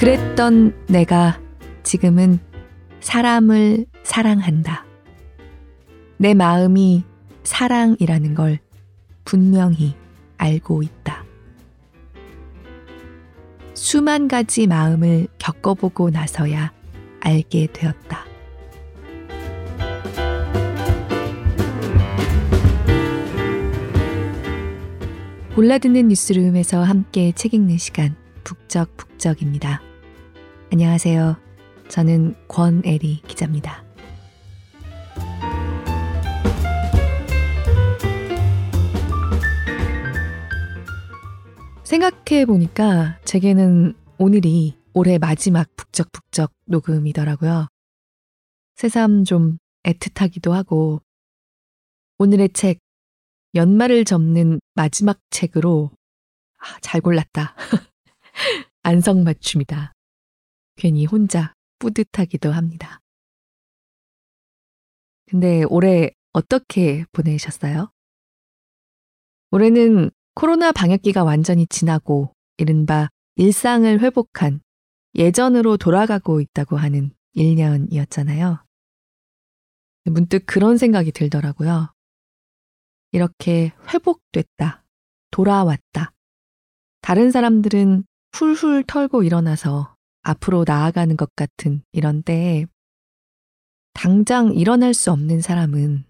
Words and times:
그랬던 0.00 0.86
내가 0.86 1.38
지금은 1.82 2.38
사람을 3.00 3.84
사랑한다. 4.02 4.86
내 6.16 6.32
마음이 6.32 7.04
사랑이라는 7.42 8.34
걸 8.34 8.60
분명히 9.26 9.94
알고 10.38 10.82
있다. 10.82 11.22
수만 13.74 14.26
가지 14.26 14.66
마음을 14.66 15.28
겪어보고 15.36 16.08
나서야 16.08 16.72
알게 17.20 17.66
되었다. 17.70 18.24
골라듣는 25.54 26.08
뉴스룸에서 26.08 26.82
함께 26.82 27.32
책 27.32 27.52
읽는 27.52 27.76
시간 27.76 28.16
북적북적입니다. 28.44 29.89
안녕하세요. 30.72 31.36
저는 31.88 32.36
권애리 32.46 33.22
기자입니다. 33.26 33.84
생각해 41.82 42.46
보니까 42.46 43.18
제게는 43.24 43.94
오늘이 44.18 44.78
올해 44.94 45.18
마지막 45.18 45.66
북적북적 45.74 46.52
녹음이더라고요. 46.66 47.66
새삼 48.76 49.24
좀 49.24 49.58
애틋하기도 49.82 50.52
하고 50.52 51.02
오늘의 52.18 52.50
책 52.50 52.78
연말을 53.56 54.04
접는 54.04 54.60
마지막 54.74 55.18
책으로 55.30 55.90
아, 56.58 56.78
잘 56.80 57.00
골랐다. 57.00 57.56
안성맞춤이다. 58.84 59.94
괜히 60.80 61.04
혼자 61.04 61.52
뿌듯하기도 61.78 62.50
합니다. 62.52 63.00
근데 65.28 65.62
올해 65.64 66.10
어떻게 66.32 67.04
보내셨어요? 67.12 67.92
올해는 69.50 70.10
코로나 70.34 70.72
방역기가 70.72 71.22
완전히 71.22 71.66
지나고 71.66 72.34
이른바 72.56 73.10
일상을 73.36 74.00
회복한 74.00 74.62
예전으로 75.14 75.76
돌아가고 75.76 76.40
있다고 76.40 76.78
하는 76.78 77.14
1년이었잖아요. 77.36 78.64
문득 80.06 80.46
그런 80.46 80.78
생각이 80.78 81.12
들더라고요. 81.12 81.92
이렇게 83.12 83.72
회복됐다, 83.92 84.82
돌아왔다. 85.30 86.12
다른 87.02 87.30
사람들은 87.30 88.04
훌훌 88.32 88.84
털고 88.84 89.24
일어나서 89.24 89.94
앞으로 90.22 90.64
나아가는 90.66 91.16
것 91.16 91.34
같은 91.34 91.82
이런 91.92 92.22
때에 92.22 92.66
당장 93.92 94.54
일어날 94.54 94.94
수 94.94 95.10
없는 95.12 95.40
사람은 95.40 96.04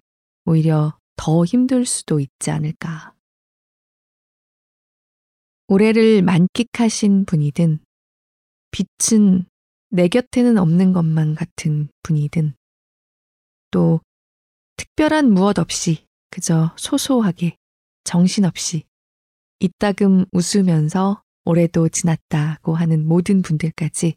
오히려 0.45 0.99
더 1.17 1.45
힘들 1.45 1.85
수도 1.87 2.21
있지 2.21 2.51
않을까. 2.51 3.15
올해를 5.69 6.23
만끽하신 6.23 7.25
분이든 7.27 7.79
빛은 8.73 9.45
내 9.91 10.09
곁에는 10.09 10.59
없는 10.59 10.93
것만 10.93 11.35
같은 11.35 11.89
분이든 12.03 12.55
또 13.71 14.01
특별한 14.77 15.33
무엇 15.33 15.59
없이 15.59 16.07
그저 16.31 16.75
소소하게 16.77 17.57
정신없이 18.05 18.85
이따금 19.59 20.25
웃으면서 20.33 21.23
올해도 21.51 21.89
지났다고 21.89 22.77
하는 22.77 23.05
모든 23.05 23.43
분들까지 23.43 24.15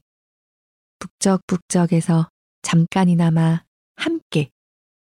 북적북적에서 1.00 2.30
잠깐이나마 2.62 3.66
함께 3.96 4.52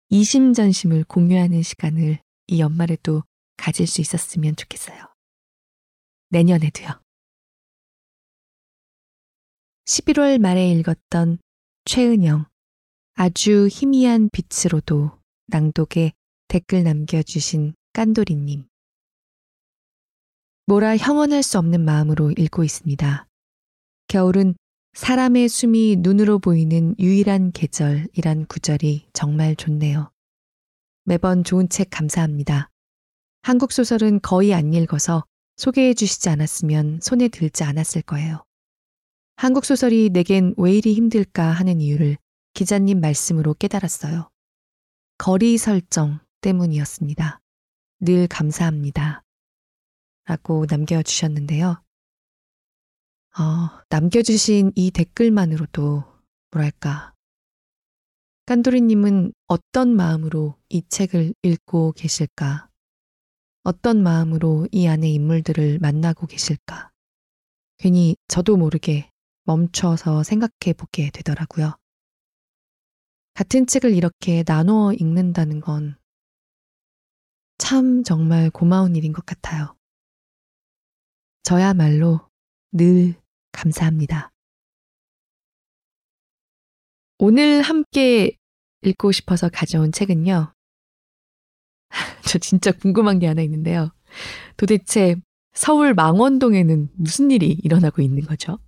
이심전심을 0.09 1.05
공유하는 1.05 1.63
시간을 1.63 2.19
이 2.47 2.59
연말에 2.59 2.95
도 3.01 3.23
가질 3.57 3.87
수 3.87 4.01
있었으면 4.01 4.55
좋겠어요. 4.55 5.03
내년에도요. 6.29 7.01
11월 9.85 10.39
말에 10.39 10.71
읽었던 10.73 11.39
최은영 11.85 12.45
아주 13.15 13.67
희미한 13.71 14.29
빛으로도 14.31 15.19
낭독에 15.47 16.13
댓글 16.47 16.83
남겨주신 16.83 17.73
깐도리님. 17.93 18.70
뭐라 20.65 20.97
형언할 20.97 21.43
수 21.43 21.57
없는 21.57 21.81
마음으로 21.81 22.31
읽고 22.31 22.63
있습니다. 22.63 23.27
겨울은 24.07 24.55
사람의 24.93 25.49
숨이 25.49 25.97
눈으로 25.99 26.39
보이는 26.39 26.95
유일한 26.99 27.51
계절이란 27.51 28.45
구절이 28.47 29.07
정말 29.13 29.55
좋네요. 29.55 30.11
매번 31.05 31.43
좋은 31.43 31.69
책 31.69 31.89
감사합니다. 31.89 32.69
한국 33.41 33.71
소설은 33.71 34.21
거의 34.21 34.53
안 34.53 34.73
읽어서 34.73 35.23
소개해 35.57 35.93
주시지 35.93 36.29
않았으면 36.29 36.99
손에 37.01 37.27
들지 37.29 37.63
않았을 37.63 38.01
거예요. 38.03 38.43
한국 39.35 39.65
소설이 39.65 40.09
내겐 40.11 40.53
왜 40.57 40.73
이리 40.73 40.93
힘들까 40.93 41.51
하는 41.51 41.81
이유를 41.81 42.17
기자님 42.53 43.01
말씀으로 43.01 43.53
깨달았어요. 43.55 44.29
거리 45.17 45.57
설정 45.57 46.19
때문이었습니다. 46.41 47.39
늘 48.01 48.27
감사합니다. 48.27 49.23
라고 50.25 50.65
남겨주셨는데요. 50.69 51.83
어, 53.39 53.81
남겨주신 53.89 54.73
이 54.75 54.91
댓글만으로도 54.91 56.03
뭐랄까. 56.51 57.13
깐도리님은 58.45 59.33
어떤 59.47 59.95
마음으로 59.95 60.55
이 60.69 60.83
책을 60.89 61.33
읽고 61.43 61.93
계실까? 61.93 62.69
어떤 63.63 64.03
마음으로 64.03 64.67
이 64.71 64.87
안의 64.87 65.13
인물들을 65.13 65.79
만나고 65.79 66.27
계실까? 66.27 66.91
괜히 67.77 68.15
저도 68.27 68.57
모르게 68.57 69.09
멈춰서 69.45 70.23
생각해 70.23 70.73
보게 70.77 71.09
되더라고요. 71.11 71.77
같은 73.33 73.65
책을 73.65 73.93
이렇게 73.93 74.43
나누어 74.45 74.93
읽는다는 74.93 75.61
건 75.61 76.01
참 77.61 78.03
정말 78.03 78.49
고마운 78.49 78.95
일인 78.95 79.13
것 79.13 79.23
같아요. 79.23 79.77
저야말로 81.43 82.21
늘 82.71 83.15
감사합니다. 83.51 84.31
오늘 87.17 87.61
함께 87.61 88.37
읽고 88.83 89.11
싶어서 89.11 89.49
가져온 89.49 89.91
책은요. 89.91 90.53
저 92.25 92.39
진짜 92.39 92.71
궁금한 92.71 93.19
게 93.19 93.27
하나 93.27 93.41
있는데요. 93.41 93.91
도대체 94.57 95.15
서울 95.53 95.93
망원동에는 95.93 96.89
무슨 96.93 97.31
일이 97.31 97.59
일어나고 97.63 98.01
있는 98.01 98.23
거죠? 98.23 98.59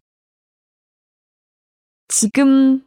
지금 2.07 2.85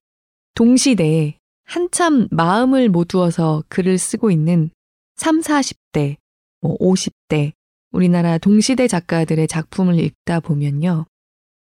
동시대에 0.54 1.38
한참 1.64 2.28
마음을 2.30 2.88
모두어서 2.88 3.64
글을 3.69 3.98
쓰고 3.98 4.30
있는 4.30 4.70
3, 5.16 5.41
40대, 5.41 6.16
뭐 6.60 6.76
50대, 6.78 7.52
우리나라 7.92 8.38
동시대 8.38 8.88
작가들의 8.88 9.47
작품을 9.48 9.98
읽다 9.98 10.41
보면요. 10.41 11.06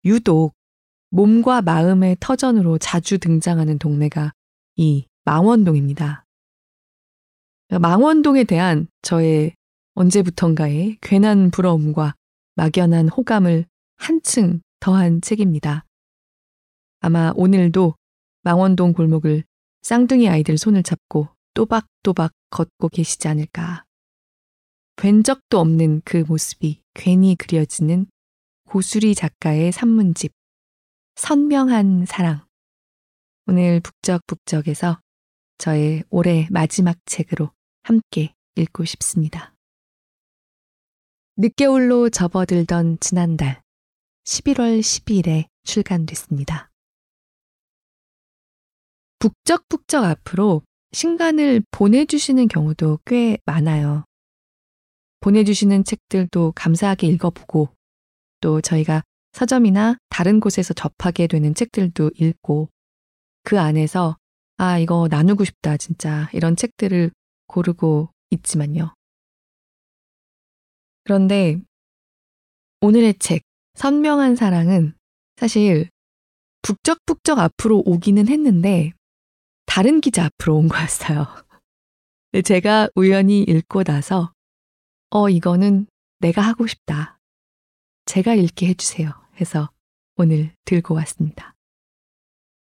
유독 0.04 0.52
몸과 1.10 1.62
마음의 1.62 2.18
터전으로 2.20 2.78
자주 2.78 3.18
등장하는 3.18 3.78
동네가 3.78 4.32
이 4.76 5.06
망원동입니다. 5.24 6.24
망원동에 7.80 8.44
대한 8.44 8.86
저의 9.02 9.54
언제부턴가의 9.94 10.98
괜한 11.00 11.50
부러움과 11.50 12.14
막연한 12.54 13.08
호감을 13.08 13.66
한층 13.96 14.60
더한 14.80 15.20
책입니다. 15.20 15.84
아마 17.00 17.32
오늘도 17.36 17.94
망원동 18.42 18.92
골목을 18.92 19.44
쌍둥이 19.82 20.28
아이들 20.28 20.58
손을 20.58 20.82
잡고 20.82 21.28
또박또박 21.54 22.32
걷고 22.50 22.88
계시지 22.88 23.28
않을까. 23.28 23.84
뵌 25.00 25.22
적도 25.22 25.60
없는 25.60 26.02
그 26.04 26.24
모습이 26.28 26.82
괜히 26.92 27.34
그려지는 27.34 28.04
고수리 28.68 29.14
작가의 29.14 29.72
산문집 29.72 30.30
선명한 31.14 32.04
사랑. 32.04 32.44
오늘 33.46 33.80
북적북적에서 33.80 35.00
저의 35.56 36.04
올해 36.10 36.46
마지막 36.50 36.98
책으로 37.06 37.50
함께 37.82 38.34
읽고 38.56 38.84
싶습니다. 38.84 39.54
늦겨울로 41.38 42.10
접어들던 42.10 42.98
지난달 43.00 43.62
11월 44.24 44.80
12일에 44.80 45.46
출간됐습니다. 45.64 46.70
북적북적 49.18 50.04
앞으로 50.04 50.60
신간을 50.92 51.62
보내주시는 51.70 52.48
경우도 52.48 52.98
꽤 53.06 53.38
많아요. 53.46 54.04
보내주시는 55.20 55.84
책들도 55.84 56.52
감사하게 56.56 57.06
읽어보고 57.08 57.68
또 58.40 58.60
저희가 58.60 59.02
서점이나 59.32 59.96
다른 60.08 60.40
곳에서 60.40 60.74
접하게 60.74 61.26
되는 61.26 61.54
책들도 61.54 62.12
읽고 62.16 62.68
그 63.42 63.60
안에서 63.60 64.16
아, 64.56 64.78
이거 64.78 65.08
나누고 65.10 65.44
싶다, 65.46 65.78
진짜. 65.78 66.28
이런 66.34 66.54
책들을 66.54 67.10
고르고 67.46 68.10
있지만요. 68.28 68.92
그런데 71.04 71.58
오늘의 72.82 73.14
책, 73.14 73.42
선명한 73.76 74.36
사랑은 74.36 74.92
사실 75.36 75.88
북적북적 76.60 77.38
앞으로 77.38 77.82
오기는 77.86 78.28
했는데 78.28 78.92
다른 79.64 80.02
기자 80.02 80.26
앞으로 80.26 80.56
온 80.58 80.68
거였어요. 80.68 81.26
제가 82.44 82.90
우연히 82.94 83.42
읽고 83.42 83.84
나서 83.84 84.30
어, 85.10 85.28
이거는 85.28 85.86
내가 86.20 86.40
하고 86.40 86.66
싶다. 86.68 87.18
제가 88.06 88.34
읽게 88.34 88.68
해주세요. 88.68 89.10
해서 89.40 89.70
오늘 90.16 90.54
들고 90.64 90.94
왔습니다. 90.94 91.54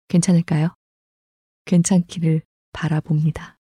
괜찮을까요? 0.08 0.74
괜찮기를 1.66 2.42
바라봅니다. 2.72 3.58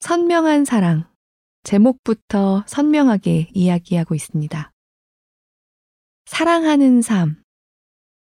선명한 0.00 0.64
사랑. 0.64 1.12
제목부터 1.64 2.64
선명하게 2.68 3.50
이야기하고 3.52 4.14
있습니다. 4.14 4.70
사랑하는 6.26 7.02
삶. 7.02 7.42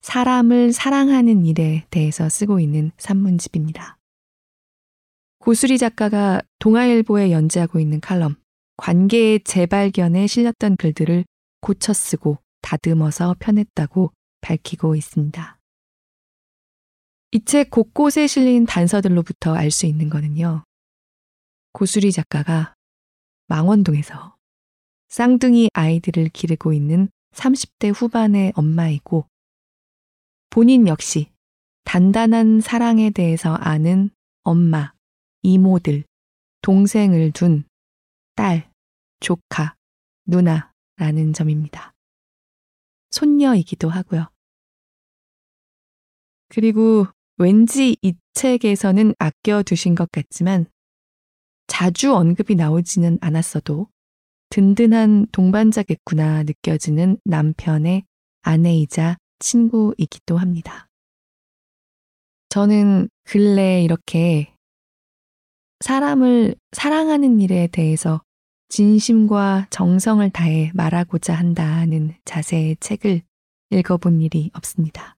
사람을 0.02 0.74
사랑하는 0.74 1.46
일에 1.46 1.88
대해서 1.90 2.28
쓰고 2.28 2.60
있는 2.60 2.92
산문집입니다. 2.98 3.98
고수리 5.44 5.78
작가가 5.78 6.42
동아일보에 6.60 7.34
연재하고 7.34 7.82
있는 7.82 8.00
칼럼 8.00 8.38
관계의 8.78 9.42
재발견에 9.44 10.26
실렸던 10.26 10.78
글들을 10.78 11.26
고쳐 11.60 11.92
쓰고 11.92 12.38
다듬어서 12.62 13.36
편했다고 13.40 14.14
밝히고 14.40 14.96
있습니다. 14.96 15.60
이 17.34 17.40
책 17.44 17.72
곳곳에 17.72 18.26
실린 18.26 18.66
단서들로부터 18.66 19.54
알 19.54 19.70
수 19.70 19.86
있는 19.86 20.10
거는요. 20.10 20.64
고수리 21.74 22.14
작가가 22.14 22.74
망원동에서 23.48 24.38
쌍둥이 25.10 25.72
아이들을 25.74 26.30
기르고 26.30 26.72
있는 26.72 27.10
30대 27.34 27.92
후반의 27.94 28.54
엄마이고 28.56 29.26
본인 30.50 30.88
역시 30.88 31.30
단단한 31.84 32.62
사랑에 32.62 33.10
대해서 33.10 33.54
아는 33.56 34.10
엄마, 34.44 34.94
이모들, 35.44 36.04
동생을 36.62 37.32
둔 37.32 37.66
딸, 38.36 38.72
조카, 39.20 39.76
누나라는 40.26 41.34
점입니다. 41.34 41.94
손녀이기도 43.12 43.90
하고요. 43.90 44.28
그리고 46.50 47.06
왠지 47.38 47.98
이 48.02 48.14
책에서는 48.34 49.14
아껴두신 49.20 49.96
것 49.96 50.10
같지만 50.12 50.66
자주 51.68 52.14
언급이 52.16 52.56
나오지는 52.56 53.18
않았어도 53.22 53.88
든든한 54.50 55.28
동반자겠구나 55.32 56.44
느껴지는 56.44 57.18
남편의 57.26 58.04
아내이자 58.44 59.18
친구이기도 59.40 60.38
합니다. 60.38 60.88
저는 62.50 63.10
근래 63.24 63.84
이렇게 63.84 64.53
사람을 65.84 66.56
사랑하는 66.72 67.42
일에 67.42 67.68
대해서 67.68 68.22
진심과 68.70 69.68
정성을 69.70 70.30
다해 70.30 70.72
말하고자 70.74 71.34
한다는 71.34 72.16
자세의 72.24 72.78
책을 72.80 73.22
읽어본 73.70 74.22
일이 74.22 74.50
없습니다. 74.54 75.18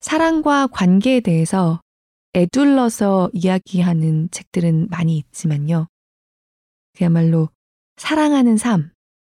사랑과 0.00 0.68
관계에 0.68 1.20
대해서 1.20 1.82
애둘러서 2.32 3.28
이야기하는 3.34 4.30
책들은 4.30 4.88
많이 4.88 5.18
있지만요. 5.18 5.88
그야말로 6.96 7.50
사랑하는 7.98 8.56
삶, 8.56 8.90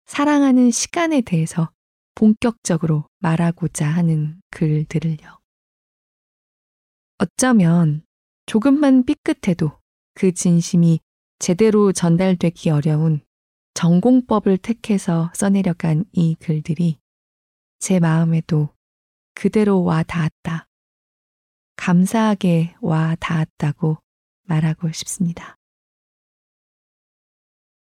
사랑하는 0.06 0.70
시간에 0.70 1.22
대해서 1.22 1.72
본격적으로 2.14 3.08
말하고자 3.18 3.88
하는 3.88 4.40
글들을요. 4.52 5.40
어쩌면 7.18 8.04
조금만 8.50 9.04
삐끗해도 9.04 9.80
그 10.16 10.32
진심이 10.32 11.00
제대로 11.38 11.92
전달되기 11.92 12.72
어려운 12.72 13.22
전공법을 13.76 14.58
택해서 14.58 15.32
써내려간 15.36 16.06
이 16.14 16.34
글들이 16.34 16.98
제 17.78 18.00
마음에도 18.00 18.70
그대로 19.36 19.84
와 19.84 20.02
닿았다. 20.02 20.66
감사하게 21.76 22.74
와 22.82 23.16
닿았다고 23.20 24.00
말하고 24.48 24.92
싶습니다. 24.94 25.56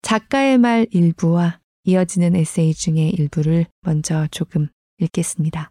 작가의 0.02 0.58
말 0.58 0.88
일부와 0.90 1.60
이어지는 1.84 2.34
에세이 2.34 2.74
중의 2.74 3.10
일부를 3.10 3.66
먼저 3.82 4.26
조금 4.32 4.66
읽겠습니다. 4.98 5.70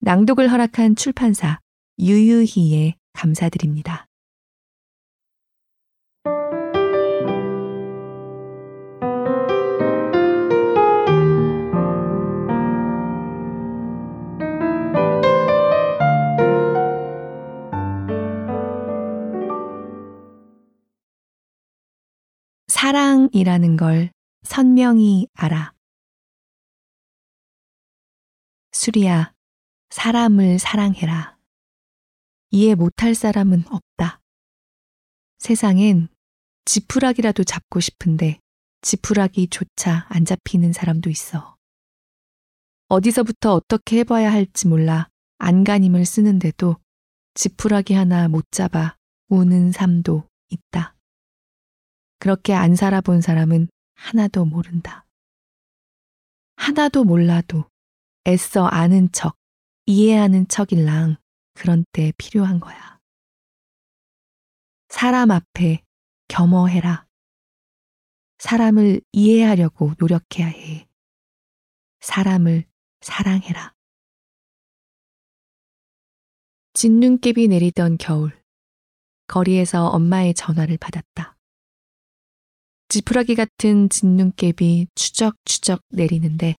낭독을 0.00 0.52
허락한 0.52 0.96
출판사 0.96 1.60
유유희에 1.98 2.94
감사드립니다. 3.16 4.06
사랑이라는 22.68 23.76
걸 23.76 24.10
선명히 24.42 25.26
알아. 25.34 25.72
수리야, 28.72 29.32
사람을 29.90 30.58
사랑해라. 30.58 31.35
이해 32.50 32.74
못할 32.74 33.14
사람은 33.14 33.64
없다. 33.68 34.20
세상엔 35.38 36.08
지푸라기라도 36.64 37.44
잡고 37.44 37.80
싶은데 37.80 38.40
지푸라기조차 38.82 40.06
안 40.08 40.24
잡히는 40.24 40.72
사람도 40.72 41.10
있어. 41.10 41.56
어디서부터 42.88 43.54
어떻게 43.54 43.98
해봐야 43.98 44.32
할지 44.32 44.68
몰라 44.68 45.08
안간힘을 45.38 46.04
쓰는데도 46.06 46.76
지푸라기 47.34 47.94
하나 47.94 48.28
못 48.28 48.46
잡아 48.50 48.96
우는 49.28 49.72
삶도 49.72 50.28
있다. 50.48 50.94
그렇게 52.18 52.54
안 52.54 52.76
살아본 52.76 53.20
사람은 53.20 53.68
하나도 53.94 54.44
모른다. 54.44 55.04
하나도 56.56 57.04
몰라도 57.04 57.64
애써 58.26 58.64
아는 58.66 59.10
척, 59.12 59.36
이해하는 59.86 60.48
척일랑 60.48 61.16
그런 61.56 61.84
때 61.92 62.12
필요한 62.16 62.60
거야. 62.60 63.00
사람 64.88 65.30
앞에 65.30 65.82
겸허해라. 66.28 67.06
사람을 68.38 69.00
이해하려고 69.12 69.94
노력해야 69.98 70.46
해. 70.46 70.86
사람을 72.00 72.64
사랑해라. 73.00 73.74
진눈깨비 76.74 77.48
내리던 77.48 77.96
겨울, 77.96 78.38
거리에서 79.26 79.86
엄마의 79.88 80.34
전화를 80.34 80.76
받았다. 80.76 81.36
지푸라기 82.88 83.34
같은 83.34 83.88
진눈깨비 83.88 84.88
추적추적 84.94 85.80
내리는데 85.88 86.54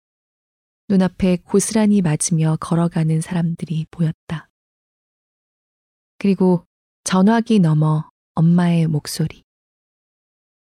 눈앞에 0.89 1.37
고스란히 1.37 2.01
맞으며 2.01 2.57
걸어가는 2.59 3.21
사람들이 3.21 3.85
보였다. 3.91 4.49
그리고 6.17 6.65
전화기 7.03 7.59
넘어 7.59 8.09
엄마의 8.33 8.87
목소리. 8.87 9.43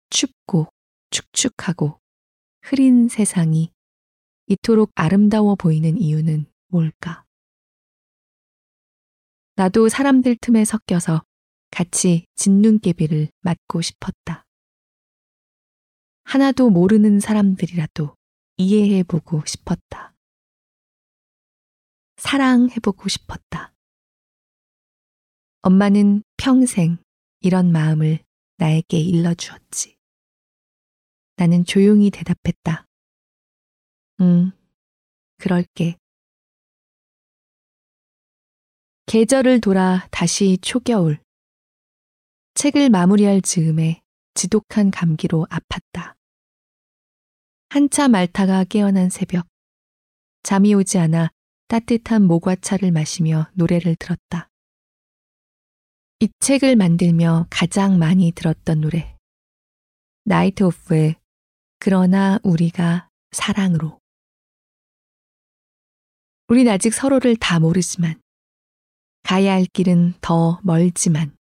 춥고 0.09 0.67
축축하고 1.09 1.99
흐린 2.61 3.07
세상이 3.09 3.71
이토록 4.47 4.91
아름다워 4.95 5.55
보이는 5.55 5.97
이유는 5.97 6.45
뭘까? 6.67 7.25
나도 9.55 9.89
사람들 9.89 10.37
틈에 10.41 10.65
섞여서 10.65 11.23
같이 11.69 12.25
진눈깨비를 12.35 13.29
맞고 13.41 13.81
싶었다. 13.81 14.45
하나도 16.23 16.69
모르는 16.69 17.19
사람들이라도 17.19 18.15
이해해보고 18.57 19.43
싶었다. 19.45 20.13
사랑해보고 22.17 23.09
싶었다. 23.09 23.73
엄마는 25.63 26.23
평생 26.37 26.97
이런 27.39 27.71
마음을 27.71 28.19
나에게 28.57 28.99
일러주었지. 28.99 29.95
나는 31.35 31.65
조용히 31.65 32.09
대답했다. 32.09 32.87
응, 34.21 34.51
그럴게. 35.37 35.97
계절을 39.05 39.61
돌아 39.61 40.07
다시 40.11 40.57
초겨울. 40.61 41.19
책을 42.55 42.89
마무리할 42.89 43.41
즈음에 43.41 44.01
지독한 44.33 44.91
감기로 44.91 45.47
아팠다. 45.49 46.15
한차 47.69 48.07
말타가 48.07 48.65
깨어난 48.65 49.09
새벽. 49.09 49.47
잠이 50.43 50.73
오지 50.73 50.97
않아 50.97 51.29
따뜻한 51.67 52.23
모과차를 52.23 52.91
마시며 52.91 53.49
노래를 53.53 53.95
들었다. 53.95 54.50
이 56.21 56.29
책을 56.39 56.75
만들며 56.75 57.47
가장 57.49 57.97
많이 57.97 58.31
들었던 58.31 58.81
노래. 58.81 59.17
나이트 60.23 60.63
오프의 60.63 61.15
그러나 61.79 62.37
우리가 62.43 63.09
사랑으로. 63.31 63.99
우린 66.47 66.67
아직 66.69 66.93
서로를 66.93 67.35
다 67.37 67.59
모르지만, 67.59 68.21
가야 69.23 69.53
할 69.53 69.65
길은 69.65 70.13
더 70.21 70.59
멀지만, 70.63 71.35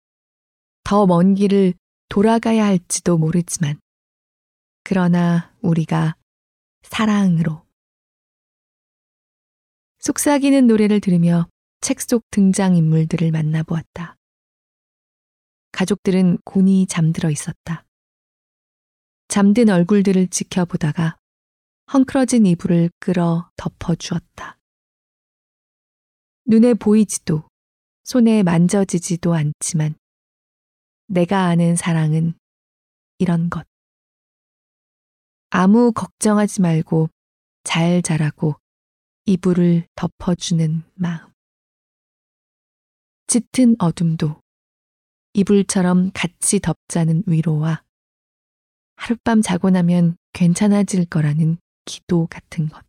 더 0.85 1.07
먼 1.07 1.35
길을 1.35 1.73
돌아가야 2.11 2.67
할지도 2.67 3.17
모르지만, 3.17 3.81
그러나 4.85 5.55
우리가 5.63 6.17
사랑으로. 6.83 7.65
속삭이는 10.01 10.67
노래를 10.67 11.01
들으며 11.01 11.49
책 11.81 12.01
속 12.01 12.23
등장인물들을 12.31 13.31
만나보았다. 13.31 14.16
가족들은 15.77 16.39
곤히 16.43 16.87
잠들어 16.87 17.31
있었다. 17.31 17.85
잠든 19.29 19.69
얼굴들을 19.69 20.29
지켜보다가 20.29 21.19
헝클어진 21.93 22.47
이불을 22.47 22.89
끌어 22.99 23.51
덮어주었다. 23.59 24.59
눈에 26.47 26.73
보이지도 26.73 27.47
손에 28.05 28.43
만져지지도 28.43 29.35
않지만 29.35 29.97
내가 31.09 31.45
아는 31.45 31.77
사랑은 31.77 32.33
이런 33.19 33.51
것. 33.51 33.67
아무 35.51 35.93
걱정하지 35.93 36.63
말고 36.63 37.11
잘 37.65 38.01
자라고 38.01 38.55
이불을 39.27 39.87
덮어주는 39.95 40.85
마음. 40.95 41.31
짙은 43.27 43.77
어둠도 43.79 44.41
이불처럼 45.37 46.13
같이 46.15 46.61
덮자는 46.61 47.25
위로와 47.27 47.83
하룻밤 48.97 49.43
자고 49.43 49.69
나면 49.69 50.17
괜찮아질 50.33 51.05
거라는 51.05 51.59
기도 51.85 52.27
같은 52.27 52.71
것. 52.71 52.83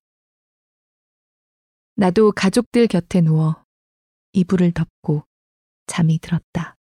나도 1.96 2.32
가족들 2.32 2.88
곁에 2.88 3.20
누워 3.20 3.66
이불을 4.32 4.72
덮고 4.72 5.26
잠이 5.88 6.20
들었다. 6.20 6.78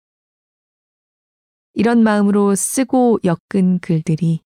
이런 1.74 2.02
마음으로 2.02 2.54
쓰고 2.54 3.18
엮은 3.22 3.80
글들이 3.80 4.40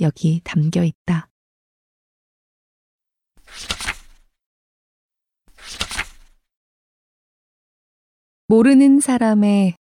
여기 0.00 0.42
담겨 0.44 0.84
있다. 0.84 1.30
모르는 8.46 9.00
사람의 9.00 9.76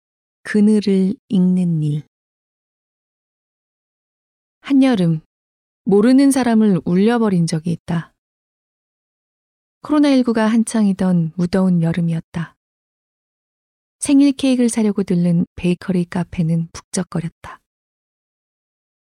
그늘을 0.51 1.13
읽는 1.27 1.83
일. 1.83 2.07
한여름, 4.61 5.21
모르는 5.83 6.31
사람을 6.31 6.81
울려버린 6.85 7.45
적이 7.45 7.73
있다. 7.73 8.15
코로나19가 9.83 10.47
한창이던 10.47 11.33
무더운 11.35 11.83
여름이었다. 11.83 12.55
생일 13.99 14.31
케이크를 14.31 14.69
사려고 14.69 15.03
들른 15.03 15.45
베이커리 15.55 16.05
카페는 16.05 16.69
북적거렸다. 16.73 17.59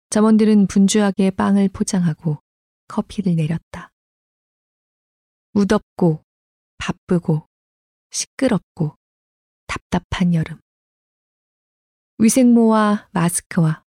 점원들은 0.09 0.65
분주하게 0.65 1.29
빵을 1.29 1.69
포장하고 1.69 2.39
커피를 2.87 3.35
내렸다. 3.35 3.91
무덥고 5.51 6.23
바쁘고 6.79 7.45
시끄럽고 8.09 8.95
답답한 9.67 10.33
여름. 10.33 10.57
위생모와 12.19 13.09
마스크와 13.11 13.83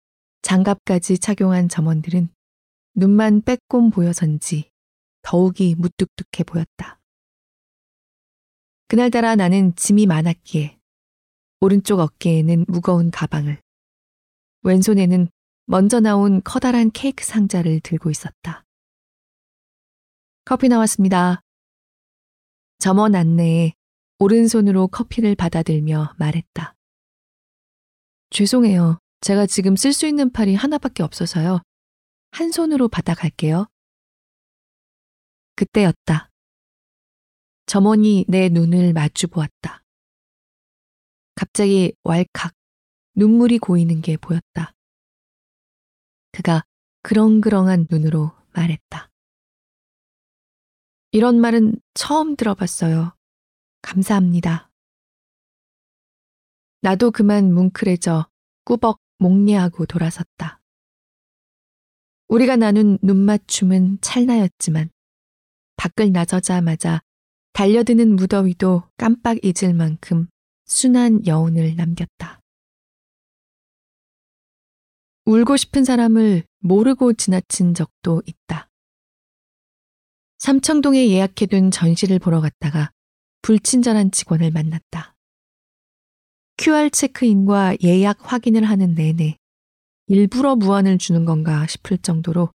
장갑까지 0.42 1.18
착용한 1.18 1.68
점원들은 1.68 2.28
눈만 2.94 3.42
빼꼼 3.42 3.90
보여선지 3.90 4.70
더욱이 5.22 5.74
무뚝뚝해 5.76 6.44
보였다. 6.44 6.98
그날따라 8.88 9.36
나는 9.36 9.74
짐이 9.76 10.06
많았기에 10.06 10.78
오른쪽 11.60 12.00
어깨에는 12.00 12.66
무거운 12.68 13.10
가방을, 13.10 13.60
왼손에는 14.62 15.28
먼저 15.66 16.00
나온 16.00 16.42
커다란 16.44 16.90
케이크 16.90 17.24
상자를 17.24 17.80
들고 17.80 18.10
있었다. 18.10 18.64
커피 20.44 20.68
나왔습니다. 20.68 21.40
점원 22.78 23.14
안내에 23.14 23.72
오른손으로 24.18 24.88
커피를 24.88 25.34
받아들며 25.34 26.14
말했다. 26.18 26.75
죄송해요. 28.36 28.98
제가 29.22 29.46
지금 29.46 29.76
쓸 29.76 29.94
수 29.94 30.06
있는 30.06 30.30
팔이 30.30 30.54
하나밖에 30.54 31.02
없어서요. 31.02 31.62
한 32.32 32.52
손으로 32.52 32.86
받아갈게요. 32.86 33.66
그때였다. 35.54 36.28
점원이 37.64 38.26
내 38.28 38.50
눈을 38.50 38.92
마주 38.92 39.26
보았다. 39.28 39.82
갑자기 41.34 41.94
왈칵 42.04 42.52
눈물이 43.14 43.56
고이는 43.56 44.02
게 44.02 44.18
보였다. 44.18 44.74
그가 46.32 46.62
그렁그렁한 47.04 47.86
눈으로 47.90 48.32
말했다. 48.52 49.10
이런 51.12 51.40
말은 51.40 51.80
처음 51.94 52.36
들어봤어요. 52.36 53.16
감사합니다. 53.80 54.65
나도 56.86 57.10
그만 57.10 57.52
뭉클해져 57.52 58.28
꾸벅 58.64 59.00
목례하고 59.18 59.86
돌아섰다. 59.86 60.60
우리가 62.28 62.54
나눈 62.54 62.96
눈맞춤은 63.02 63.98
찰나였지만 64.00 64.90
밖을 65.74 66.12
나서자마자 66.12 67.02
달려드는 67.54 68.14
무더위도 68.14 68.84
깜빡 68.98 69.38
잊을 69.42 69.74
만큼 69.74 70.28
순한 70.66 71.26
여운을 71.26 71.74
남겼다. 71.74 72.40
울고 75.24 75.56
싶은 75.56 75.82
사람을 75.82 76.44
모르고 76.60 77.14
지나친 77.14 77.74
적도 77.74 78.22
있다. 78.26 78.70
삼청동에 80.38 81.08
예약해둔 81.08 81.72
전시를 81.72 82.20
보러 82.20 82.40
갔다가 82.40 82.92
불친절한 83.42 84.12
직원을 84.12 84.52
만났다. 84.52 85.15
QR 86.58 86.90
체크인과 86.90 87.76
예약 87.84 88.32
확인을 88.32 88.64
하는 88.64 88.94
내내 88.94 89.36
일부러 90.06 90.56
무안을 90.56 90.98
주는 90.98 91.24
건가 91.24 91.66
싶을 91.66 91.98
정도로 91.98 92.50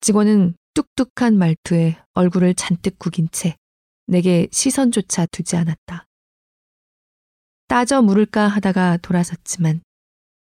직원은 0.00 0.54
뚝뚝한 0.74 1.36
말투에 1.36 1.96
얼굴을 2.12 2.54
잔뜩 2.54 2.98
구긴 2.98 3.28
채 3.30 3.56
내게 4.06 4.48
시선조차 4.52 5.26
두지 5.26 5.56
않았다. 5.56 6.04
따져 7.68 8.02
물을까 8.02 8.46
하다가 8.48 8.98
돌아섰지만 8.98 9.82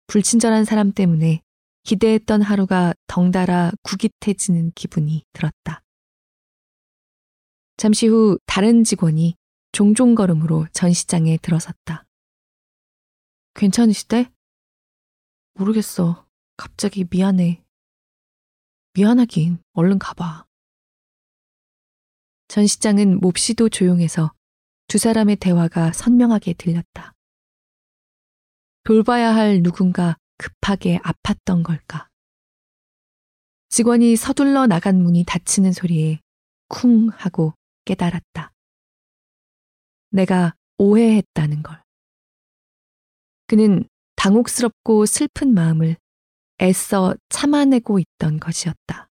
불친절한 0.08 0.66
사람 0.66 0.92
때문에 0.92 1.42
기대했던 1.84 2.42
하루가 2.42 2.94
덩달아 3.08 3.72
구깃해지는 3.84 4.72
기분이 4.76 5.24
들었다. 5.34 5.82
잠시 7.78 8.08
후 8.08 8.38
다른 8.46 8.84
직원이 8.84 9.36
종종 9.72 10.16
걸음으로 10.16 10.68
전시장에 10.74 11.38
들어섰다. 11.42 12.06
괜찮으시대? 13.53 14.31
모르겠어. 15.53 16.27
갑자기 16.58 17.05
미안해. 17.10 17.63
미안하긴 18.93 19.60
얼른 19.74 20.00
가봐. 20.00 20.46
전시장은 22.48 23.20
몹시도 23.20 23.70
조용해서 23.70 24.34
두 24.88 24.98
사람의 24.98 25.38
대화가 25.38 25.93
선명하게 25.93 26.53
들렸다. 26.53 27.13
돌봐야 28.84 29.34
할 29.34 29.62
누군가 29.63 30.17
급하게 30.38 30.98
아팠던 31.00 31.63
걸까? 31.63 32.10
직원이 33.70 34.17
서둘러 34.17 34.67
나간 34.67 35.01
문이 35.01 35.24
닫히는 35.25 35.72
소리에 35.72 36.20
쿵 36.67 37.10
하고 37.10 37.53
깨달았다. 37.86 38.51
내가 40.10 40.55
오해했다는 40.77 41.63
걸. 41.63 41.81
그는 43.51 43.84
당혹스럽고 44.15 45.05
슬픈 45.05 45.53
마음을 45.53 45.98
애써 46.62 47.17
참아내고 47.27 48.00
있던 48.00 48.39
것이었다. 48.39 49.10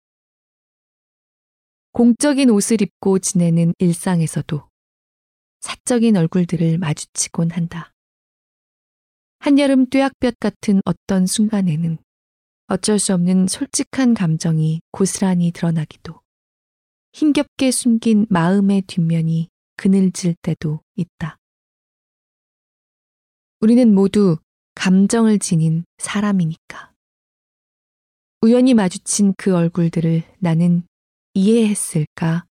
공적인 1.93 2.49
옷을 2.49 2.81
입고 2.81 3.19
지내는 3.19 3.75
일상에서도 3.77 4.67
사적인 5.61 6.17
얼굴들을 6.17 6.79
마주치곤 6.79 7.51
한다. 7.51 7.93
한여름 9.41 9.91
뙤약볕 9.91 10.41
같은 10.41 10.81
어떤 10.87 11.27
순간에는 11.27 11.99
어쩔 12.69 12.99
수 12.99 13.13
없는 13.13 13.49
솔직한 13.49 14.15
감정이 14.15 14.81
고스란히 14.93 15.53
드러나기도 15.53 16.23
힘겹게 17.13 17.71
숨긴 17.71 18.25
마음의 18.31 18.85
뒷면이 18.87 19.51
그늘질 19.77 20.37
때도 20.41 20.81
있다. 20.97 21.37
우리는 23.63 23.95
모두 23.95 24.39
감정을 24.75 25.39
지닌 25.39 25.85
사람이니까. 25.99 26.93
우연히 28.41 28.75
마주친 28.75 29.35
그 29.39 29.55
얼굴들을 29.55 30.25
나는 30.41 30.83
이해했을까, 31.35 32.45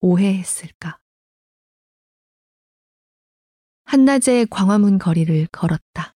오해했을까. 0.00 0.98
한낮에 3.84 4.46
광화문 4.46 4.96
거리를 4.96 5.48
걸었다. 5.52 6.14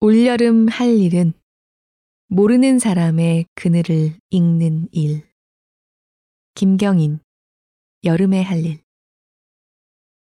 올여름 0.00 0.68
할 0.68 0.96
일은 0.96 1.34
모르는 2.28 2.78
사람의 2.78 3.48
그늘을 3.54 4.18
읽는 4.30 4.88
일. 4.92 5.30
김경인, 6.54 7.20
여름에 8.02 8.42
할 8.42 8.64
일. 8.64 8.83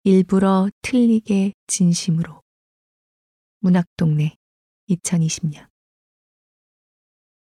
일부러 0.03 0.71
틀리게 0.81 1.53
진심으로. 1.67 2.41
문학동네 3.59 4.35
2020년. 4.89 5.69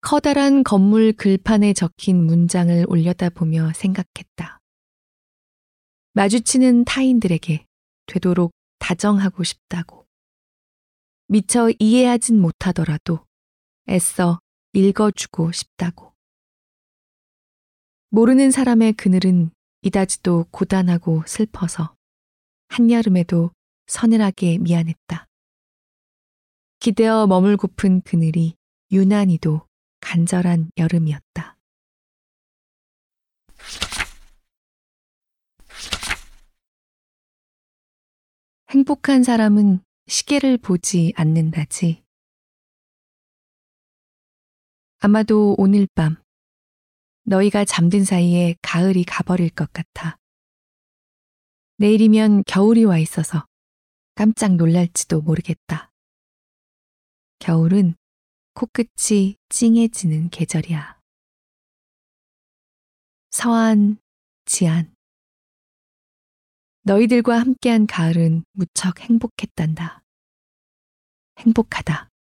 커다란 0.03 0.63
건물 0.63 1.15
글판에 1.15 1.73
적힌 1.73 2.23
문장을 2.27 2.85
올려다보며 2.89 3.73
생각했다. 3.73 4.59
마주치는 6.13 6.85
타인들에게 6.85 7.65
되도록 8.05 8.53
다정하고 8.79 9.45
싶다고. 9.45 10.07
미처 11.29 11.71
이해하진 11.79 12.39
못하더라도 12.39 13.25
애써 13.89 14.41
읽어주고 14.75 15.53
싶다고. 15.53 16.13
모르는 18.11 18.51
사람의 18.51 18.93
그늘은 18.93 19.53
이다지도 19.81 20.49
고단하고 20.51 21.23
슬퍼서 21.27 21.97
한여름에도 22.73 23.51
서늘하게 23.87 24.57
미안했다. 24.57 25.29
기대어 26.81 27.27
머물고픈 27.27 28.01
그늘이 28.01 28.55
유난히도 28.91 29.67
간절한 30.01 30.71
여름이었다. 30.79 31.59
행복한 38.71 39.23
사람은 39.23 39.85
시계를 40.07 40.57
보지 40.57 41.13
않는다지. 41.15 42.03
아마도 45.01 45.55
오늘 45.59 45.87
밤 45.95 46.17
너희가 47.25 47.67
잠든 47.67 48.07
사이에 48.07 48.57
가을이 48.63 49.05
가버릴 49.05 49.51
것 49.51 49.71
같아. 49.75 50.22
내일이면 51.83 52.45
겨울이 52.47 52.85
와 52.85 52.97
있어서 52.99 53.45
깜짝 54.15 54.55
놀랄지도 54.55 55.21
모르겠다. 55.21 55.91
겨울은 57.41 57.97
코끝이 58.55 59.37
찡해지는 59.49 60.31
계절이야. 60.31 61.01
서안, 63.33 63.99
지안. 64.45 64.95
너희들과 66.83 67.41
함께한 67.41 67.89
가을은 67.89 68.45
무척 68.53 69.01
행복했단다. 69.01 70.05
행복하다. 71.41 72.11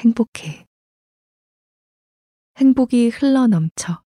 행복해. 0.00 0.66
행복이 2.56 3.10
흘러 3.10 3.46
넘쳐 3.46 4.02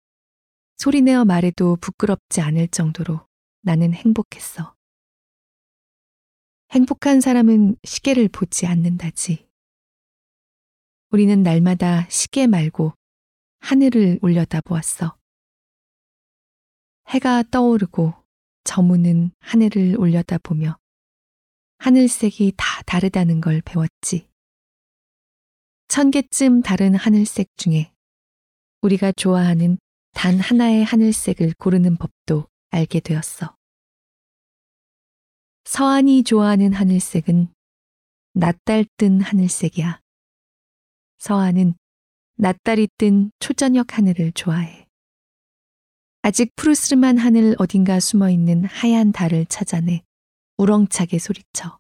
소리내어 0.79 1.27
말해도 1.27 1.77
부끄럽지 1.83 2.41
않을 2.41 2.69
정도로 2.69 3.28
나는 3.63 3.93
행복했어. 3.93 4.75
행복한 6.71 7.21
사람은 7.21 7.77
시계를 7.85 8.29
보지 8.29 8.67
않는다지. 8.67 9.49
우리는 11.11 11.43
날마다 11.43 12.07
시계 12.11 12.47
말고 12.47 12.93
하늘을 13.61 14.19
올려다 14.23 14.61
보았어. 14.61 15.17
해가 17.09 17.45
떠오르고 17.51 18.13
저무는 18.65 19.31
하늘을 19.41 19.97
올려다 19.99 20.37
보며 20.39 20.79
하늘색이 21.79 22.53
다 22.57 22.83
다르다는 22.83 23.41
걸 23.41 23.63
배웠지. 23.63 24.29
천 25.89 26.11
개쯤 26.11 26.61
다른 26.61 26.95
하늘색 26.95 27.57
중에 27.57 27.91
우리가 28.83 29.13
좋아하는 29.13 29.79
단 30.13 30.39
하나의 30.39 30.85
하늘색을 30.85 31.55
고르는 31.59 31.97
법도 31.97 32.47
알게 32.71 33.01
되었어. 33.01 33.57
서안이 35.65 36.25
좋아하는 36.25 36.73
하늘색은 36.73 37.53
낯달 38.33 38.87
뜬 38.97 39.21
하늘색이야. 39.21 40.01
서안은 41.19 41.75
낯달이 42.37 42.89
뜬 42.97 43.31
초저녁 43.41 43.99
하늘을 43.99 44.33
좋아해. 44.33 44.87
아직 46.23 46.55
푸르스름한 46.57 47.19
하늘 47.19 47.55
어딘가 47.59 48.01
숨어 48.01 48.31
있는 48.31 48.65
하얀 48.65 49.13
달을 49.13 49.47
찾아내 49.47 50.03
우렁차게 50.57 51.19
소리쳐. 51.19 51.79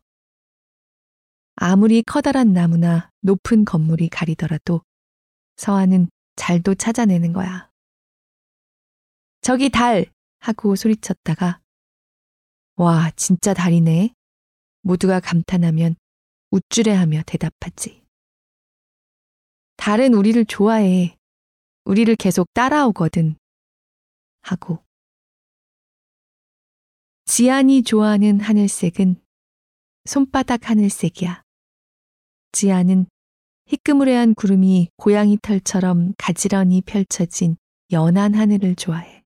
아무리 1.57 2.03
커다란 2.03 2.53
나무나 2.53 3.11
높은 3.21 3.65
건물이 3.65 4.09
가리더라도 4.09 4.83
서아는 5.57 6.09
잘도 6.37 6.77
찾아내는 6.77 7.33
거야. 7.33 7.71
저기 9.41 9.71
달! 9.71 10.07
하고 10.41 10.77
소리쳤다가 10.77 11.61
와, 12.77 13.11
진짜 13.17 13.55
달이네. 13.55 14.15
모두가 14.83 15.19
감탄하면 15.19 15.97
우쭐해하며 16.53 17.23
대답하지. 17.27 18.05
달은 19.77 20.15
우리를 20.15 20.45
좋아해. 20.45 21.17
우리를 21.85 22.15
계속 22.17 22.53
따라오거든. 22.55 23.37
하고 24.43 24.85
지안이 27.25 27.83
좋아하는 27.83 28.41
하늘색은 28.41 29.21
손바닥 30.05 30.71
하늘색이야. 30.71 31.43
지안은 32.53 33.07
희끄무레한 33.67 34.35
구름이 34.35 34.89
고양이 34.97 35.37
털처럼 35.43 36.15
가지런히 36.17 36.81
펼쳐진 36.81 37.57
연한 37.93 38.35
하늘을 38.35 38.77
좋아해. 38.77 39.18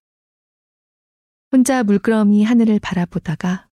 혼자 1.53 1.83
물끄러미 1.83 2.43
하늘을 2.43 2.79
바라보다가 2.79 3.69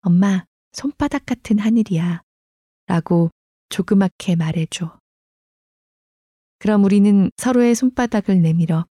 엄마, 0.00 0.44
손바닥 0.72 1.24
같은 1.24 1.60
하늘이야. 1.60 2.22
라고 2.88 3.30
조그맣게 3.68 4.34
말해줘. 4.34 4.98
그럼 6.58 6.82
우리는 6.82 7.30
서로의 7.36 7.76
손바닥을 7.76 8.42
내밀어 8.42 8.86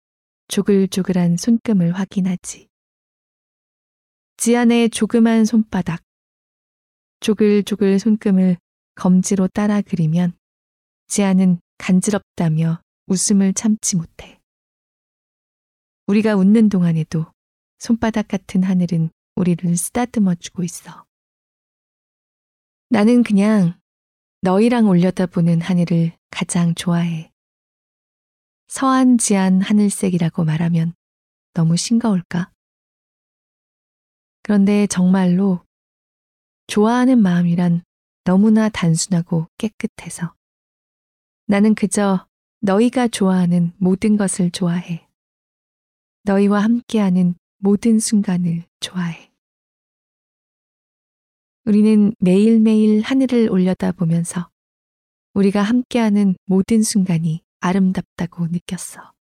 조글조글한 0.47 1.35
손금을 1.35 1.91
확인하지. 1.91 2.69
지안의 4.37 4.89
조그만 4.91 5.43
손바닥, 5.43 6.03
조글조글 7.19 7.99
손금을 7.99 8.55
검지로 8.95 9.49
따라 9.49 9.81
그리면 9.81 10.31
지안은 11.07 11.59
간지럽다며 11.79 12.81
웃음을 13.07 13.53
참지 13.53 13.97
못해. 13.97 14.39
우리가 16.07 16.37
웃는 16.37 16.69
동안에도 16.69 17.32
손바닥 17.83 18.29
같은 18.29 18.63
하늘은 18.63 19.09
우리를 19.35 19.75
쓰다듬어 19.75 20.35
주고 20.35 20.63
있어. 20.63 21.05
나는 22.87 23.23
그냥 23.23 23.77
너희랑 24.39 24.87
올려다보는 24.87 25.59
하늘을 25.59 26.13
가장 26.31 26.75
좋아해. 26.75 27.29
서안 28.69 29.17
지안 29.17 29.59
하늘색이라고 29.61 30.45
말하면 30.45 30.93
너무 31.53 31.75
싱거울까? 31.75 32.53
그런데 34.43 34.87
정말로 34.87 35.65
좋아하는 36.67 37.21
마음이란 37.21 37.83
너무나 38.23 38.69
단순하고 38.69 39.47
깨끗해서 39.57 40.33
나는 41.47 41.75
그저 41.75 42.25
너희가 42.61 43.09
좋아하는 43.09 43.73
모든 43.75 44.15
것을 44.15 44.51
좋아해. 44.51 45.05
너희와 46.23 46.63
함께하는 46.63 47.35
모든 47.63 47.97
순간을 47.97 48.65
좋아해. 48.81 49.31
우리는 51.63 52.13
매일매일 52.19 52.99
하늘을 52.99 53.49
올려다 53.49 53.93
보면서 53.93 54.49
우리가 55.33 55.61
함께하는 55.61 56.35
모든 56.43 56.83
순간이 56.83 57.41
아름답다고 57.61 58.47
느꼈어. 58.47 59.13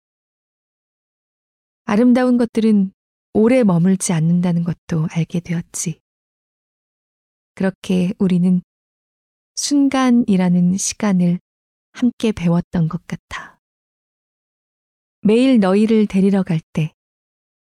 아름다운 1.85 2.37
것들은 2.37 2.92
오래 3.33 3.62
머물지 3.62 4.12
않는다는 4.12 4.64
것도 4.64 5.07
알게 5.12 5.38
되었지. 5.38 6.00
그렇게 7.55 8.12
우리는 8.18 8.61
순간이라는 9.55 10.78
시간을 10.78 11.38
함께 11.92 12.33
배웠던 12.33 12.88
것 12.88 13.07
같아. 13.07 13.61
매일 15.20 15.61
너희를 15.61 16.07
데리러 16.09 16.42
갈 16.42 16.61
때 16.72 16.92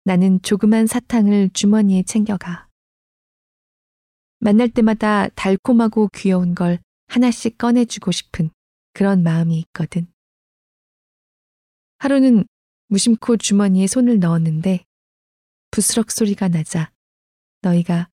나는 0.09 0.41
조그만 0.41 0.87
사탕을 0.87 1.51
주머니에 1.51 2.03
챙겨가. 2.03 2.67
만날 4.39 4.71
때마다 4.71 5.29
달콤하고 5.29 6.09
귀여운 6.15 6.55
걸 6.55 6.79
하나씩 7.09 7.59
꺼내주고 7.59 8.11
싶은 8.11 8.49
그런 8.95 9.23
마음이 9.23 9.59
있거든. 9.59 10.11
하루는 11.99 12.47
무심코 12.87 13.37
주머니에 13.37 13.87
손을 13.87 14.19
넣었는데 14.19 14.87
부스럭 15.73 16.11
소리가 16.11 16.49
나자 16.49 16.91
너희가 17.61 18.09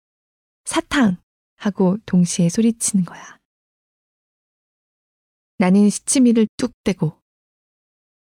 사탕! 0.66 1.18
하고 1.58 1.98
동시에 2.08 2.50
소리치는 2.50 3.06
거야. 3.06 3.38
나는 5.60 5.92
시치미를 5.92 6.48
뚝 6.58 6.72
떼고 6.84 7.22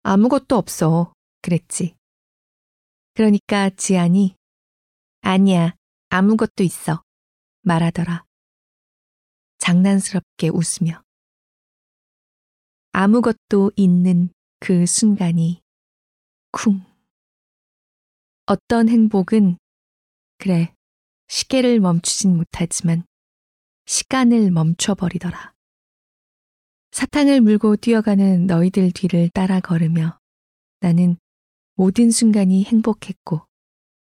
아무것도 0.02 0.58
없어. 0.58 1.14
그랬지. 1.44 1.99
그러니까 3.20 3.70
지안이 3.72 4.38
아니야. 5.20 5.76
아무것도 6.08 6.64
있어. 6.64 7.04
말하더라. 7.64 8.24
장난스럽게 9.58 10.48
웃으며. 10.48 11.04
아무것도 12.94 13.74
있는 13.76 14.30
그 14.62 14.86
순간이 14.86 15.62
쿵. 16.54 16.82
어떤 18.46 18.88
행복은 18.88 19.58
그래 20.38 20.74
시계를 21.28 21.82
멈추진 21.82 22.38
못하지만 22.38 23.04
시간을 23.86 24.50
멈춰버리더라. 24.52 25.52
사탕을 26.92 27.42
물고 27.42 27.76
뛰어가는 27.76 28.48
너희들 28.48 28.92
뒤를 28.94 29.28
따라 29.34 29.60
걸으며 29.60 30.18
나는 30.80 31.18
모든 31.80 32.12
순간이 32.12 32.66
행복했고 32.66 33.48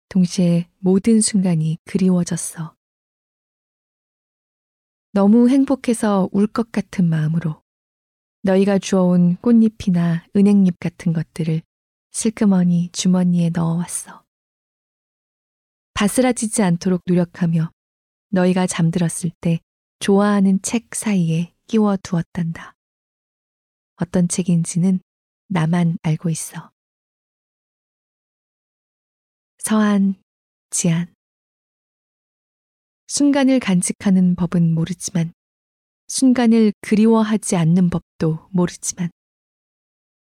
동시에 0.09 0.67
모든 0.79 1.21
순간이 1.21 1.77
그리워졌어. 1.85 2.75
너무 5.11 5.47
행복해서 5.47 6.27
울 6.31 6.47
것 6.47 6.71
같은 6.71 7.07
마음으로 7.07 7.61
너희가 8.41 8.79
주워온 8.79 9.35
꽃잎이나 9.35 10.25
은행잎 10.35 10.79
같은 10.79 11.13
것들을 11.13 11.61
슬그머니 12.09 12.89
주머니에 12.93 13.51
넣어왔어. 13.51 14.23
바스라지지 15.93 16.63
않도록 16.63 17.03
노력하며 17.05 17.71
너희가 18.29 18.65
잠들었을 18.65 19.29
때 19.39 19.59
좋아하는 19.99 20.59
책 20.63 20.95
사이에 20.95 21.53
끼워 21.67 21.95
두었단다. 21.97 22.73
어떤 23.97 24.27
책인지는 24.27 24.99
나만 25.47 25.99
알고 26.01 26.31
있어. 26.31 26.71
서한, 29.63 30.15
지안. 30.71 31.13
순간을 33.07 33.59
간직하는 33.59 34.35
법은 34.35 34.73
모르지만, 34.73 35.33
순간을 36.07 36.73
그리워하지 36.81 37.55
않는 37.57 37.91
법도 37.91 38.49
모르지만, 38.51 39.11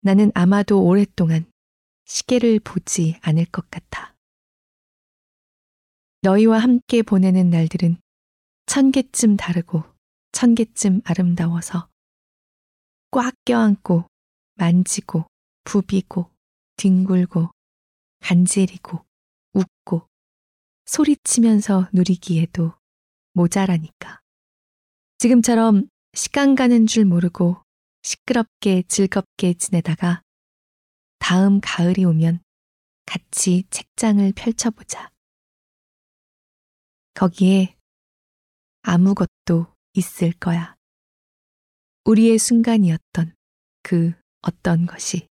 나는 0.01 0.33
아마도 0.35 0.83
오랫동안 0.85 1.51
시계를 2.05 2.59
보지 2.59 3.17
않을 3.23 3.47
것 3.47 3.71
같아. 3.71 4.15
너희와 6.23 6.59
함께 6.59 7.03
보내는 7.03 7.49
날들은 7.49 7.99
천 8.67 8.91
개쯤 8.91 9.37
다르고 9.37 9.85
천 10.33 10.57
개쯤 10.57 11.01
아름다워서 11.05 11.89
꽉 13.13 13.35
껴안고 13.45 14.05
만지고 14.55 15.27
부비고 15.65 16.29
뒹굴고 16.77 17.51
간질이고 18.21 19.05
웃고 19.55 20.09
소리치면서 20.87 21.89
누리기에도 21.93 22.75
모자라니까. 23.35 24.21
지금처럼 25.19 25.89
시간 26.15 26.55
가는 26.55 26.87
줄 26.87 27.05
모르고 27.05 27.63
시끄럽게 28.03 28.83
즐겁게 28.89 29.55
지내다가 29.55 30.23
다음 31.19 31.61
가을이 31.63 32.05
오면 32.05 32.43
같이 33.07 33.65
책장을 33.71 34.33
펼쳐보자. 34.35 35.11
거기에 37.15 37.77
아무것도 38.83 39.73
있을 39.95 40.33
거야. 40.33 40.75
우리의 42.05 42.39
순간이었던 42.39 43.35
그 43.83 44.13
어떤 44.41 44.87
것이. 44.87 45.29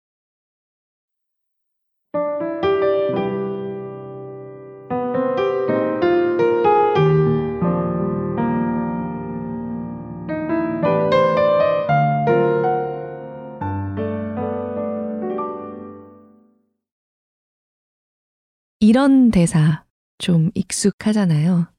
이런 18.86 19.30
대사 19.30 19.86
좀 20.18 20.50
익숙하잖아요. 20.54 21.72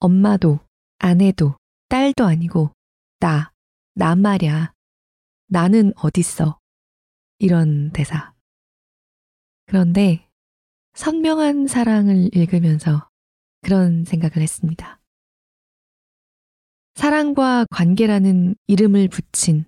엄마도, 0.00 0.58
아내도, 0.98 1.54
딸도 1.88 2.24
아니고, 2.24 2.72
나, 3.20 3.52
나 3.94 4.16
말야. 4.16 4.72
나는 5.46 5.92
어딨어. 5.94 6.58
이런 7.38 7.92
대사. 7.92 8.34
그런데 9.66 10.28
선명한 10.94 11.68
사랑을 11.68 12.34
읽으면서 12.34 13.08
그런 13.62 14.04
생각을 14.04 14.38
했습니다. 14.38 15.00
사랑과 16.96 17.64
관계라는 17.70 18.56
이름을 18.66 19.06
붙인 19.06 19.66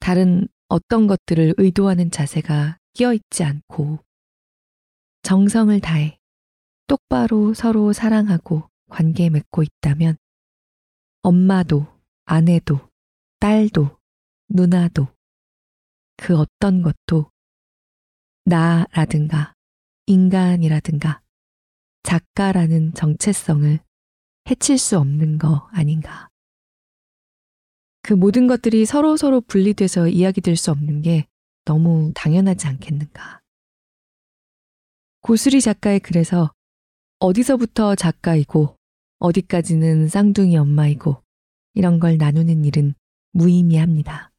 다른 0.00 0.48
어떤 0.66 1.06
것들을 1.06 1.54
의도하는 1.58 2.10
자세가 2.10 2.78
끼어 2.94 3.14
있지 3.14 3.44
않고 3.44 4.00
정성을 5.22 5.78
다해 5.80 6.18
똑바로 6.86 7.54
서로 7.54 7.92
사랑하고 7.92 8.68
관계 8.88 9.28
맺고 9.30 9.62
있다면 9.62 10.16
엄마도 11.22 11.86
아내도 12.24 12.80
딸도 13.40 13.98
누나도 14.48 15.08
그 16.16 16.36
어떤 16.36 16.82
것도 16.82 17.30
나라든가 18.44 19.52
인간이라든가 20.06 21.20
작가라는 22.02 22.94
정체성을 22.94 23.78
해칠 24.50 24.78
수 24.78 24.98
없는 24.98 25.36
거 25.36 25.68
아닌가. 25.72 26.28
그 28.02 28.14
모든 28.14 28.46
것들이 28.46 28.86
서로서로 28.86 29.42
분리돼서 29.42 30.08
이야기될 30.08 30.56
수 30.56 30.70
없는 30.70 31.02
게 31.02 31.26
너무 31.66 32.10
당연하지 32.14 32.66
않겠는가. 32.66 33.42
고수리 35.28 35.60
작가의 35.60 36.00
글에서 36.00 36.54
어디서부터 37.18 37.94
작가이고 37.96 38.78
어디까지는 39.18 40.08
쌍둥이 40.08 40.56
엄마이고 40.56 41.22
이런 41.74 41.98
걸 41.98 42.16
나누는 42.16 42.64
일은 42.64 42.94
무의미합니다. 43.32 44.32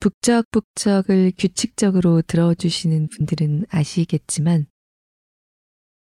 북적북적을 0.00 1.32
규칙적으로 1.38 2.20
들어주시는 2.20 3.08
분들은 3.08 3.64
아시겠지만 3.70 4.66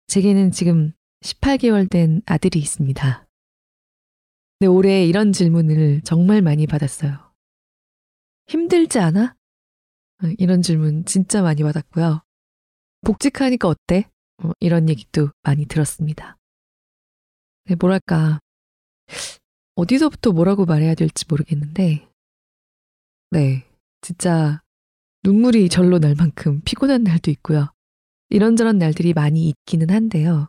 제게는 0.07 0.51
지금 0.51 0.95
18개월 1.21 1.91
된 1.91 2.23
아들이 2.25 2.59
있습니다. 2.61 3.29
근데 4.59 4.67
올해 4.67 5.05
이런 5.05 5.33
질문을 5.33 6.01
정말 6.05 6.41
많이 6.41 6.67
받았어요. 6.67 7.35
힘들지 8.47 8.99
않아? 8.99 9.37
어, 10.25 10.27
이런 10.39 10.63
질문 10.63 11.05
진짜 11.05 11.43
많이 11.43 11.63
받았고요. 11.63 12.26
복직하니까 13.07 13.69
어때? 13.69 14.11
어, 14.43 14.51
이런 14.59 14.89
얘기도 14.89 15.31
많이 15.45 15.67
들었습니다. 15.67 16.37
네, 17.67 17.77
뭐랄까, 17.79 18.41
어디서부터 19.77 20.33
뭐라고 20.33 20.65
말해야 20.65 20.97
될지 20.97 21.25
모르겠는데, 21.29 22.09
네, 23.31 23.65
진짜 24.01 24.61
눈물이 25.23 25.69
절로 25.69 26.01
날 26.01 26.17
만큼 26.17 26.61
피곤한 26.65 27.05
날도 27.05 27.31
있고요. 27.31 27.73
이런저런 28.29 28.79
날들이 28.79 29.13
많이 29.13 29.49
있기는 29.51 29.89
한데요. 29.91 30.49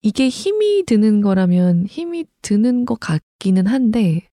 이게 0.00 0.30
힘이 0.30 0.84
드는 0.86 1.20
거라면 1.20 1.84
힘이 1.86 2.24
드는 2.40 2.86
것 2.86 2.98
같기는 2.98 3.66
한데, 3.66 4.26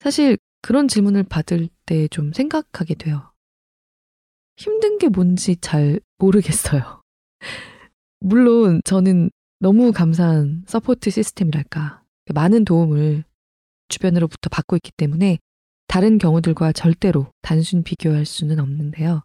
사실 0.00 0.38
그런 0.62 0.88
질문을 0.88 1.24
받을 1.24 1.68
때 1.84 2.08
좀 2.08 2.32
생각하게 2.32 2.94
돼요. 2.94 3.31
힘든 4.56 4.98
게 4.98 5.08
뭔지 5.08 5.56
잘 5.56 6.00
모르겠어요. 6.18 7.02
물론 8.20 8.80
저는 8.84 9.30
너무 9.58 9.92
감사한 9.92 10.64
support 10.66 11.10
시스템이랄까. 11.10 12.02
많은 12.34 12.64
도움을 12.64 13.24
주변으로부터 13.88 14.48
받고 14.48 14.76
있기 14.76 14.92
때문에 14.96 15.38
다른 15.86 16.18
경우들과 16.18 16.72
절대로 16.72 17.30
단순 17.42 17.82
비교할 17.82 18.24
수는 18.24 18.58
없는데요. 18.60 19.22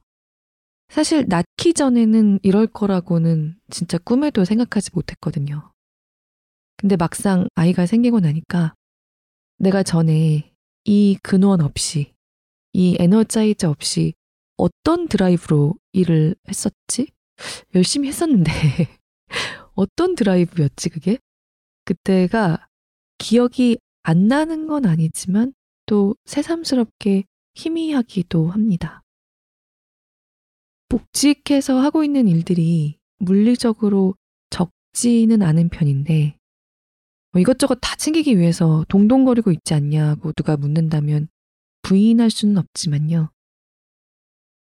사실 0.90 1.26
낳기 1.28 1.74
전에는 1.74 2.40
이럴 2.44 2.68
거라고는 2.68 3.58
진짜 3.70 3.98
꿈에도 3.98 4.46
생각하지 4.46 4.92
못했거든요. 4.94 5.72
근데 6.78 6.96
막상 6.96 7.48
아이가 7.56 7.86
생기고 7.86 8.20
나니까 8.20 8.74
내가 9.58 9.84
전에 9.84 10.54
이 10.86 11.18
근원 11.24 11.62
없이, 11.62 12.14
이 12.74 12.96
에너자이저 13.00 13.70
없이 13.70 14.14
어떤 14.58 15.08
드라이브로 15.08 15.76
일을 15.94 16.36
했었지? 16.48 17.08
열심히 17.76 18.08
했었는데, 18.08 18.52
어떤 19.76 20.16
드라이브였지, 20.16 20.90
그게? 20.90 21.20
그때가 21.86 22.68
기억이 23.18 23.78
안 24.04 24.28
나는 24.28 24.68
건 24.68 24.86
아니지만 24.86 25.54
또 25.86 26.16
새삼스럽게 26.26 27.24
희미하기도 27.56 28.50
합니다. 28.50 29.04
복직해서 30.90 31.80
하고 31.80 32.04
있는 32.04 32.28
일들이 32.28 32.98
물리적으로 33.20 34.16
적지는 34.50 35.42
않은 35.42 35.70
편인데 35.70 36.38
뭐 37.32 37.42
이것저것 37.42 37.76
다 37.82 37.96
챙기기 37.96 38.38
위해서 38.38 38.86
동동거리고 38.88 39.52
있지 39.52 39.74
않냐고 39.74 40.32
누가 40.34 40.56
묻는다면 40.56 41.28
부인할 41.82 42.30
수는 42.30 42.58
없지만요. 42.58 43.30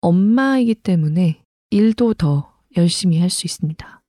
엄마이기 0.05 0.75
때문에 0.75 1.41
일도 1.71 2.13
더 2.13 2.55
열심히 2.77 3.19
할 3.19 3.31
수 3.31 3.47
있습니다. 3.47 4.03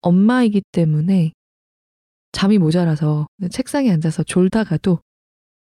엄마이기 0.00 0.60
때문에 0.72 1.30
잠이 2.32 2.58
모자라서 2.58 3.28
책상에 3.52 3.92
앉아서 3.92 4.24
졸다가도 4.24 4.98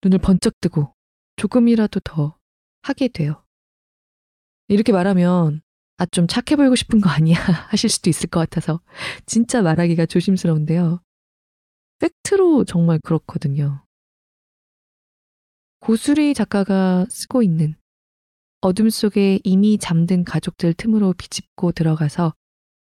눈을 0.03 0.19
번쩍 0.21 0.55
뜨고 0.63 0.95
조금이라도 1.37 2.01
더 2.01 2.39
하게 2.81 3.09
돼요. 3.09 3.45
이렇게 4.69 4.91
말하면 4.91 5.61
아, 5.99 6.07
좀 6.07 6.27
착해 6.27 6.57
보이고 6.57 6.75
싶은 6.75 7.03
거 7.03 7.11
아니야 7.11 7.35
하실 7.69 7.91
수도 7.91 8.09
있을 8.09 8.31
것 8.31 8.41
같아서 8.41 8.81
진짜 9.27 9.61
말하기가 9.61 10.07
조심스러운데요. 10.07 11.03
팩트로 11.99 12.65
정말 12.65 12.99
그렇거든요. 13.05 13.85
고수리 15.81 16.33
작가가 16.33 17.05
쓰고 17.11 17.43
있는 17.43 17.75
어둠 18.61 18.91
속에 18.91 19.41
이미 19.45 19.79
잠든 19.79 20.25
가족들 20.25 20.75
틈으로 20.75 21.15
비집고 21.15 21.73
들어가서 21.73 22.35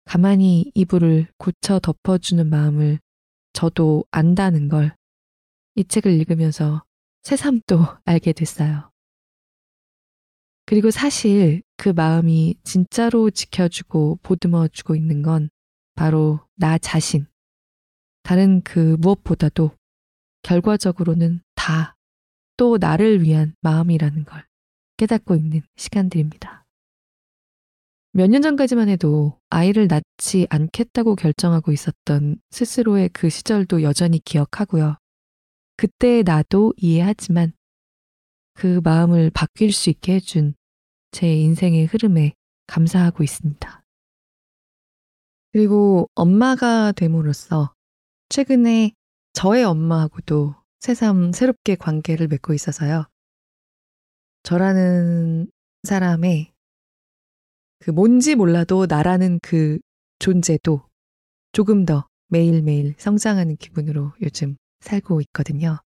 가만히 0.05 0.71
이불을 0.75 1.27
고쳐 1.37 1.79
덮어주는 1.79 2.49
마음을 2.49 2.99
저도 3.53 4.05
안다는 4.11 4.67
걸 4.67 4.95
이 5.75 5.85
책을 5.85 6.11
읽으면서 6.11 6.83
새삼 7.23 7.61
또 7.65 7.79
알게 8.05 8.33
됐어요. 8.33 8.91
그리고 10.65 10.91
사실 10.91 11.61
그 11.77 11.89
마음이 11.89 12.55
진짜로 12.63 13.29
지켜주고 13.29 14.19
보듬어주고 14.21 14.95
있는 14.95 15.21
건 15.21 15.49
바로 15.95 16.45
나 16.55 16.77
자신. 16.77 17.25
다른 18.23 18.61
그 18.61 18.97
무엇보다도 18.99 19.71
결과적으로는 20.43 21.41
다 21.55 21.95
또 22.57 22.77
나를 22.77 23.23
위한 23.23 23.55
마음이라는 23.61 24.23
걸 24.25 24.45
깨닫고 25.01 25.35
있는 25.35 25.63
시간들입니다. 25.77 26.63
몇 28.13 28.27
년 28.29 28.43
전까지만 28.43 28.87
해도 28.87 29.39
아이를 29.49 29.87
낳지 29.87 30.45
않겠다고 30.51 31.15
결정하고 31.15 31.71
있었던 31.71 32.39
스스로의 32.51 33.09
그 33.09 33.29
시절도 33.29 33.81
여전히 33.81 34.19
기억하고요. 34.19 34.97
그때의 35.77 36.21
나도 36.23 36.73
이해하지만 36.77 37.53
그 38.53 38.79
마음을 38.83 39.31
바뀔 39.31 39.71
수 39.71 39.89
있게 39.89 40.15
해준 40.15 40.53
제 41.09 41.33
인생의 41.33 41.85
흐름에 41.87 42.33
감사하고 42.67 43.23
있습니다. 43.23 43.83
그리고 45.51 46.09
엄마가 46.13 46.91
됨으로써 46.91 47.73
최근에 48.29 48.91
저의 49.33 49.63
엄마하고도 49.63 50.53
새삼 50.79 51.31
새롭게 51.31 51.75
관계를 51.75 52.27
맺고 52.27 52.53
있어서요. 52.53 53.10
저라는 54.43 55.49
사람의 55.83 56.51
그 57.79 57.91
뭔지 57.91 58.35
몰라도 58.35 58.85
나라는 58.87 59.39
그 59.41 59.79
존재도 60.19 60.87
조금 61.51 61.85
더 61.85 62.07
매일매일 62.27 62.95
성장하는 62.97 63.57
기분으로 63.57 64.13
요즘 64.21 64.55
살고 64.79 65.21
있거든요. 65.21 65.79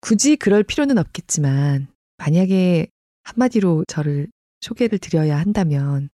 굳이 0.00 0.36
그럴 0.36 0.62
필요는 0.62 0.98
없겠지만 0.98 1.88
만약에 2.18 2.88
한마디로 3.24 3.84
저를 3.88 4.28
소개를 4.60 4.98
드려야 4.98 5.38
한다면 5.38 6.08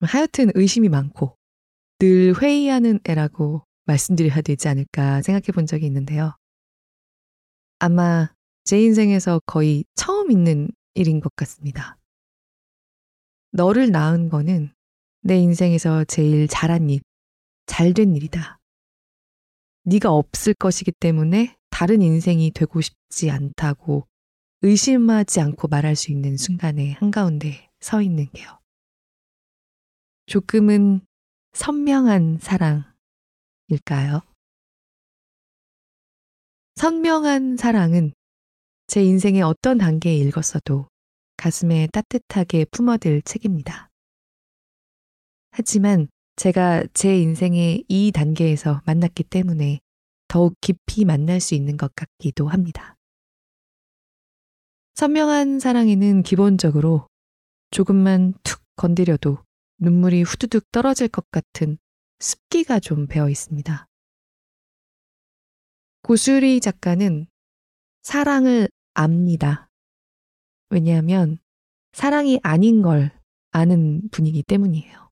하여튼 0.00 0.50
의심이 0.54 0.88
많고 0.88 1.36
늘 1.98 2.34
회의하는 2.40 3.00
애라고 3.08 3.64
말씀드려야 3.84 4.40
되지 4.40 4.68
않을까 4.68 5.22
생각해 5.22 5.52
본 5.54 5.66
적이 5.66 5.86
있는데요. 5.86 6.34
아마 7.78 8.32
제 8.64 8.80
인생에서 8.80 9.40
거의 9.46 9.84
처음 9.94 10.30
있는 10.30 10.70
일인 10.94 11.20
것 11.20 11.34
같습니다. 11.34 11.98
너를 13.50 13.90
낳은 13.90 14.28
거는 14.28 14.72
내 15.22 15.36
인생에서 15.38 16.04
제일 16.04 16.48
잘한 16.48 16.90
일, 16.90 17.00
잘 17.66 17.92
된 17.94 18.14
일이다. 18.14 18.58
네가 19.84 20.10
없을 20.12 20.54
것이기 20.54 20.92
때문에 20.92 21.56
다른 21.70 22.02
인생이 22.02 22.52
되고 22.52 22.80
싶지 22.80 23.30
않다고 23.30 24.06
의심하지 24.62 25.40
않고 25.40 25.68
말할 25.68 25.96
수 25.96 26.12
있는 26.12 26.36
순간에 26.36 26.92
한가운데 26.92 27.68
서 27.80 28.00
있는 28.00 28.30
게요. 28.30 28.60
조금은 30.26 31.00
선명한 31.52 32.38
사랑일까요? 32.40 34.22
선명한 36.76 37.56
사랑은 37.56 38.12
제 38.92 39.02
인생의 39.02 39.40
어떤 39.40 39.78
단계에 39.78 40.14
읽었어도 40.18 40.86
가슴에 41.38 41.88
따뜻하게 41.94 42.66
품어들 42.66 43.22
책입니다. 43.22 43.88
하지만 45.50 46.08
제가 46.36 46.84
제 46.92 47.18
인생의 47.18 47.86
이 47.88 48.12
단계에서 48.12 48.82
만났기 48.84 49.24
때문에 49.24 49.80
더욱 50.28 50.52
깊이 50.60 51.06
만날 51.06 51.40
수 51.40 51.54
있는 51.54 51.78
것 51.78 51.94
같기도 51.94 52.48
합니다. 52.48 52.94
선명한 54.96 55.58
사랑에는 55.58 56.22
기본적으로 56.22 57.06
조금만 57.70 58.34
툭 58.42 58.60
건드려도 58.76 59.38
눈물이 59.78 60.20
후두둑 60.20 60.70
떨어질 60.70 61.08
것 61.08 61.24
같은 61.30 61.78
습기가 62.18 62.78
좀 62.78 63.06
배어 63.06 63.30
있습니다. 63.30 63.86
고수리 66.02 66.60
작가는 66.60 67.26
사랑을 68.02 68.68
압니다. 68.94 69.68
왜냐하면 70.70 71.38
사랑이 71.92 72.40
아닌 72.42 72.82
걸 72.82 73.10
아는 73.50 74.08
분이기 74.10 74.42
때문이에요. 74.42 75.10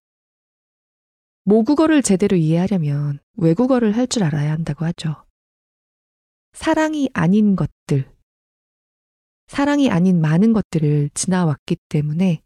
모국어를 1.45 2.03
제대로 2.03 2.37
이해하려면 2.37 3.19
외국어를 3.37 3.97
할 3.97 4.07
줄 4.07 4.25
알아야 4.25 4.53
한다고 4.53 4.85
하죠. 4.87 5.25
사랑이 6.53 7.11
아닌 7.13 7.57
것들, 7.57 8.11
사랑이 9.47 9.91
아닌 9.91 10.21
많은 10.21 10.53
것들을 10.53 11.11
지나왔기 11.15 11.77
때문에 11.89 12.43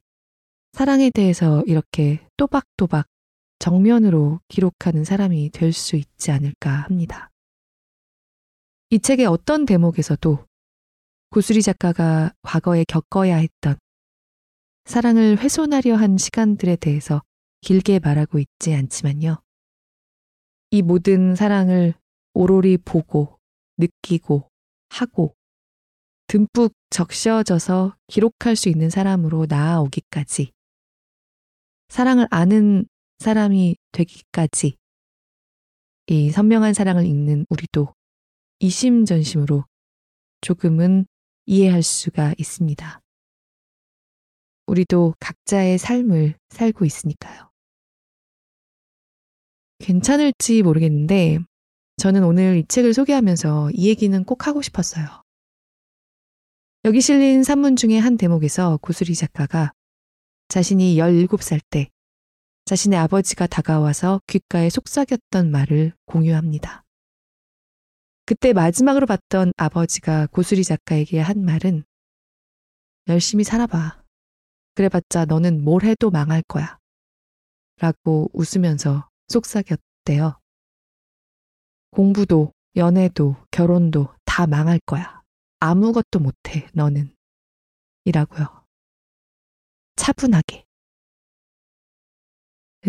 사랑에 0.72 1.10
대해서 1.10 1.62
이렇게 1.66 2.26
또박또박 2.36 3.06
정면으로 3.58 4.40
기록하는 4.48 5.04
사람이 5.04 5.50
될 5.50 5.72
수 5.72 5.96
있지 5.96 6.30
않을까 6.30 6.70
합니다. 6.70 7.30
이 8.90 8.98
책의 8.98 9.26
어떤 9.26 9.64
대목에서도 9.64 10.44
고수리 11.34 11.62
작가가 11.62 12.32
과거에 12.42 12.84
겪어야 12.86 13.38
했던 13.38 13.74
사랑을 14.84 15.36
훼손하려 15.36 15.96
한 15.96 16.16
시간들에 16.16 16.76
대해서 16.76 17.22
길게 17.60 17.98
말하고 17.98 18.38
있지 18.38 18.72
않지만요. 18.72 19.42
이 20.70 20.82
모든 20.82 21.34
사랑을 21.34 21.94
오로리 22.34 22.78
보고, 22.78 23.40
느끼고, 23.78 24.48
하고, 24.90 25.34
듬뿍 26.28 26.72
적셔져서 26.90 27.96
기록할 28.06 28.54
수 28.54 28.68
있는 28.68 28.88
사람으로 28.88 29.46
나아오기까지, 29.48 30.52
사랑을 31.88 32.28
아는 32.30 32.86
사람이 33.18 33.74
되기까지, 33.90 34.76
이 36.06 36.30
선명한 36.30 36.74
사랑을 36.74 37.04
읽는 37.04 37.46
우리도 37.48 37.92
이심전심으로 38.60 39.64
조금은 40.40 41.06
이해할 41.46 41.82
수가 41.82 42.34
있습니다. 42.38 43.00
우리도 44.66 45.14
각자의 45.20 45.78
삶을 45.78 46.34
살고 46.48 46.84
있으니까요. 46.84 47.50
괜찮을지 49.78 50.62
모르겠는데 50.62 51.38
저는 51.96 52.24
오늘 52.24 52.56
이 52.56 52.64
책을 52.66 52.94
소개하면서 52.94 53.70
이 53.72 53.88
얘기는 53.88 54.24
꼭 54.24 54.46
하고 54.46 54.62
싶었어요. 54.62 55.22
여기 56.84 57.00
실린 57.00 57.42
산문 57.42 57.76
중의 57.76 58.00
한 58.00 58.16
대목에서 58.16 58.78
고수리 58.82 59.14
작가가 59.14 59.72
자신이 60.48 60.96
17살 60.96 61.60
때 61.70 61.88
자신의 62.66 62.98
아버지가 62.98 63.46
다가와서 63.46 64.20
귓가에 64.26 64.70
속삭였던 64.70 65.50
말을 65.50 65.92
공유합니다. 66.06 66.83
그때 68.26 68.54
마지막으로 68.54 69.06
봤던 69.06 69.52
아버지가 69.56 70.28
고수리 70.28 70.64
작가에게 70.64 71.20
한 71.20 71.44
말은 71.44 71.84
열심히 73.08 73.44
살아봐. 73.44 74.02
그래봤자 74.74 75.26
너는 75.26 75.62
뭘 75.62 75.84
해도 75.84 76.10
망할 76.10 76.42
거야. 76.48 76.78
라고 77.76 78.30
웃으면서 78.32 79.10
속삭였대요. 79.28 80.40
공부도, 81.90 82.52
연애도, 82.76 83.36
결혼도 83.50 84.14
다 84.24 84.46
망할 84.46 84.80
거야. 84.86 85.22
아무것도 85.60 86.18
못해, 86.18 86.66
너는. 86.72 87.14
이라고요. 88.04 88.66
차분하게. 89.96 90.64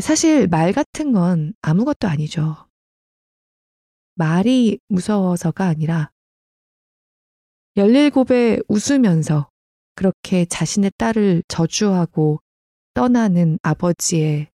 사실 0.01 0.47
말 0.47 0.73
같은 0.73 1.11
건 1.11 1.53
아무것도 1.61 2.07
아니죠. 2.07 2.64
말이 4.15 4.79
무서워서가 4.87 5.65
아니라 5.65 6.11
17에 7.77 8.63
웃으면서 8.67 9.49
그렇게 9.95 10.45
자신의 10.45 10.91
딸을 10.97 11.43
저주하고 11.47 12.39
떠나는 12.93 13.59
아버지의 13.61 14.47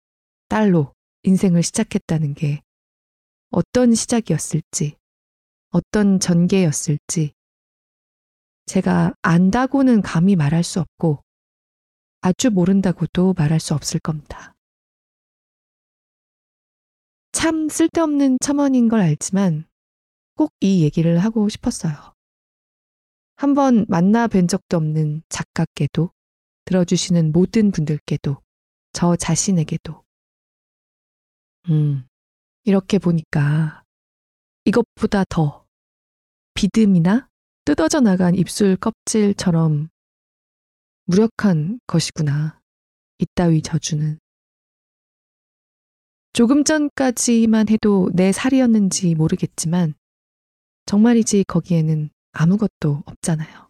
딸로 0.47 0.93
인생을 1.23 1.63
시작했다는 1.63 2.33
게 2.33 2.61
어떤 3.51 3.93
시작이었을지, 3.93 4.95
어떤 5.71 6.19
전개였을지, 6.19 7.33
제가 8.65 9.13
안다고는 9.21 10.01
감히 10.01 10.35
말할 10.35 10.63
수 10.63 10.79
없고, 10.79 11.23
아주 12.21 12.51
모른다고도 12.51 13.33
말할 13.37 13.59
수 13.59 13.73
없을 13.73 13.99
겁니다. 13.99 14.53
참 17.39 17.69
쓸데없는 17.69 18.39
첨언인 18.41 18.89
걸 18.89 18.99
알지만 18.99 19.65
꼭 20.35 20.51
이 20.61 20.83
얘기를 20.83 21.19
하고 21.19 21.47
싶었어요. 21.47 21.93
한 23.37 23.53
번 23.55 23.85
만나 23.87 24.27
뵌 24.27 24.47
적도 24.47 24.75
없는 24.75 25.23
작가께도 25.29 26.11
들어주시는 26.65 27.31
모든 27.31 27.71
분들께도 27.71 28.41
저 28.91 29.15
자신에게도 29.15 30.03
음, 31.69 32.05
이렇게 32.65 32.97
보니까 32.99 33.83
이것보다 34.65 35.23
더 35.29 35.65
비듬이나 36.55 37.29
뜯어져 37.63 38.01
나간 38.01 38.35
입술 38.35 38.75
껍질처럼 38.75 39.87
무력한 41.05 41.79
것이구나. 41.87 42.59
이따위 43.17 43.61
저주는. 43.61 44.19
조금 46.33 46.63
전까지만 46.63 47.69
해도 47.69 48.09
내 48.13 48.31
살이었는지 48.31 49.15
모르겠지만 49.15 49.95
정말이지 50.85 51.43
거기에는 51.45 52.09
아무것도 52.31 53.03
없잖아요. 53.05 53.69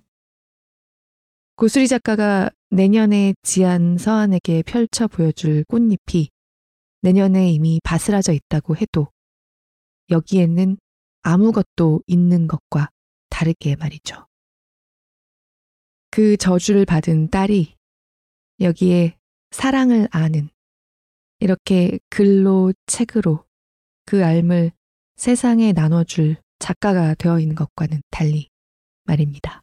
고수리 1.56 1.88
작가가 1.88 2.50
내년에 2.70 3.34
지안 3.42 3.98
서한에게 3.98 4.64
펼쳐 4.64 5.08
보여줄 5.08 5.64
꽃잎이 5.66 6.30
내년에 7.02 7.52
이미 7.52 7.80
바스라져 7.84 8.34
있다고 8.34 8.76
해도 8.78 9.08
여기에는 10.10 10.78
아무것도 11.22 12.02
있는 12.08 12.48
것과 12.48 12.90
다르게 13.30 13.76
말이죠. 13.76 14.26
그 16.12 16.38
저주를 16.38 16.86
받은 16.86 17.30
딸이 17.30 17.76
여기에 18.62 19.18
사랑을 19.52 20.08
아는 20.12 20.50
이렇게 21.40 22.00
글로 22.10 22.74
책으로 22.86 23.46
그 24.06 24.26
알을 24.26 24.72
세상에 25.16 25.72
나눠줄 25.72 26.38
작가가 26.60 27.14
되어 27.14 27.40
있는 27.40 27.56
것과는 27.56 28.02
달리 28.10 28.50
말입니다. 29.06 29.62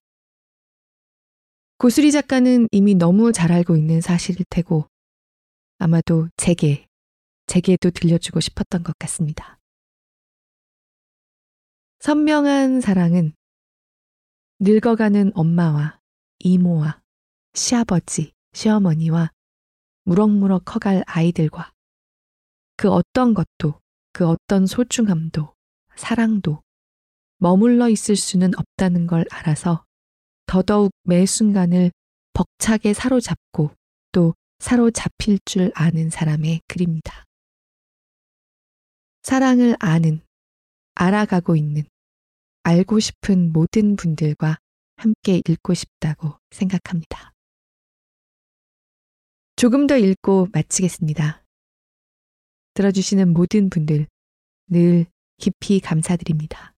고수리 1.78 2.10
작가는 2.10 2.68
이미 2.72 2.94
너무 2.94 3.32
잘 3.32 3.52
알고 3.52 3.76
있는 3.76 4.00
사실일 4.00 4.46
테고 4.48 4.88
아마도 5.78 6.28
제게, 6.36 6.86
제게도 7.46 7.90
들려주고 7.90 8.40
싶었던 8.40 8.82
것 8.82 8.98
같습니다. 8.98 9.58
선명한 12.00 12.80
사랑은 12.80 13.34
늙어가는 14.60 15.32
엄마와 15.34 16.00
이모와 16.38 17.02
시아버지, 17.52 18.32
시어머니와 18.54 19.30
무럭무럭 20.06 20.64
커갈 20.64 21.02
아이들과 21.06 21.72
그 22.76 22.90
어떤 22.90 23.34
것도 23.34 23.80
그 24.12 24.26
어떤 24.26 24.66
소중함도 24.66 25.52
사랑도 25.96 26.62
머물러 27.38 27.88
있을 27.88 28.14
수는 28.14 28.52
없다는 28.56 29.08
걸 29.08 29.24
알아서 29.30 29.84
더더욱 30.46 30.92
매 31.02 31.26
순간을 31.26 31.90
벅차게 32.34 32.94
사로잡고 32.94 33.72
또 34.12 34.34
사로잡힐 34.60 35.40
줄 35.44 35.72
아는 35.74 36.08
사람의 36.08 36.60
글입니다. 36.68 37.24
사랑을 39.24 39.76
아는, 39.80 40.24
알아가고 40.94 41.56
있는, 41.56 41.82
알고 42.62 43.00
싶은 43.00 43.52
모든 43.52 43.96
분들과 43.96 44.58
함께 44.96 45.42
읽고 45.48 45.74
싶다고 45.74 46.38
생각합니다. 46.52 47.32
조금 49.56 49.86
더 49.86 49.96
읽고 49.96 50.48
마치겠습니다. 50.52 51.42
들어주시는 52.74 53.32
모든 53.32 53.70
분들 53.70 54.06
늘 54.68 55.06
깊이 55.38 55.80
감사드립니다. 55.80 56.74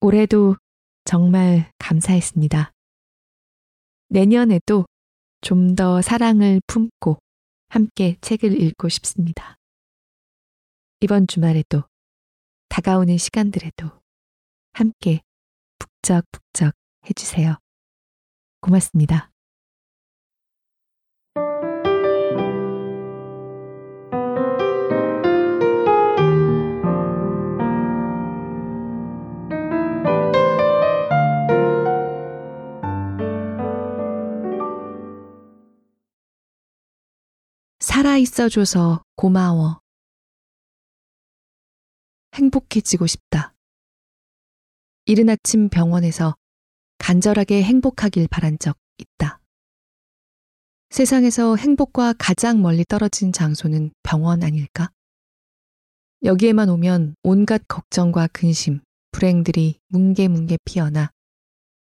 올해도 0.00 0.56
정말 1.04 1.72
감사했습니다. 1.78 2.72
내년에도 4.08 4.86
좀 5.40 5.74
더 5.76 6.02
사랑을 6.02 6.60
품고 6.66 7.18
함께 7.68 8.16
책을 8.20 8.60
읽고 8.60 8.88
싶습니다. 8.88 9.56
이번 11.00 11.26
주말에도 11.26 11.84
다가오는 12.68 13.16
시간들에도 13.16 13.90
함께 14.72 15.20
북적북적 15.78 16.74
해주세요. 17.08 17.56
고맙습니다. 18.60 19.30
살아있어 37.86 38.48
줘서 38.48 39.04
고마워. 39.14 39.80
행복해지고 42.34 43.06
싶다. 43.06 43.54
이른 45.04 45.28
아침 45.28 45.68
병원에서 45.68 46.34
간절하게 46.98 47.62
행복하길 47.62 48.26
바란 48.26 48.58
적 48.58 48.76
있다. 48.98 49.40
세상에서 50.90 51.54
행복과 51.54 52.14
가장 52.18 52.60
멀리 52.60 52.84
떨어진 52.84 53.30
장소는 53.30 53.92
병원 54.02 54.42
아닐까? 54.42 54.90
여기에만 56.24 56.68
오면 56.68 57.14
온갖 57.22 57.62
걱정과 57.68 58.26
근심, 58.32 58.80
불행들이 59.12 59.78
뭉게뭉게 59.90 60.58
피어나 60.64 61.12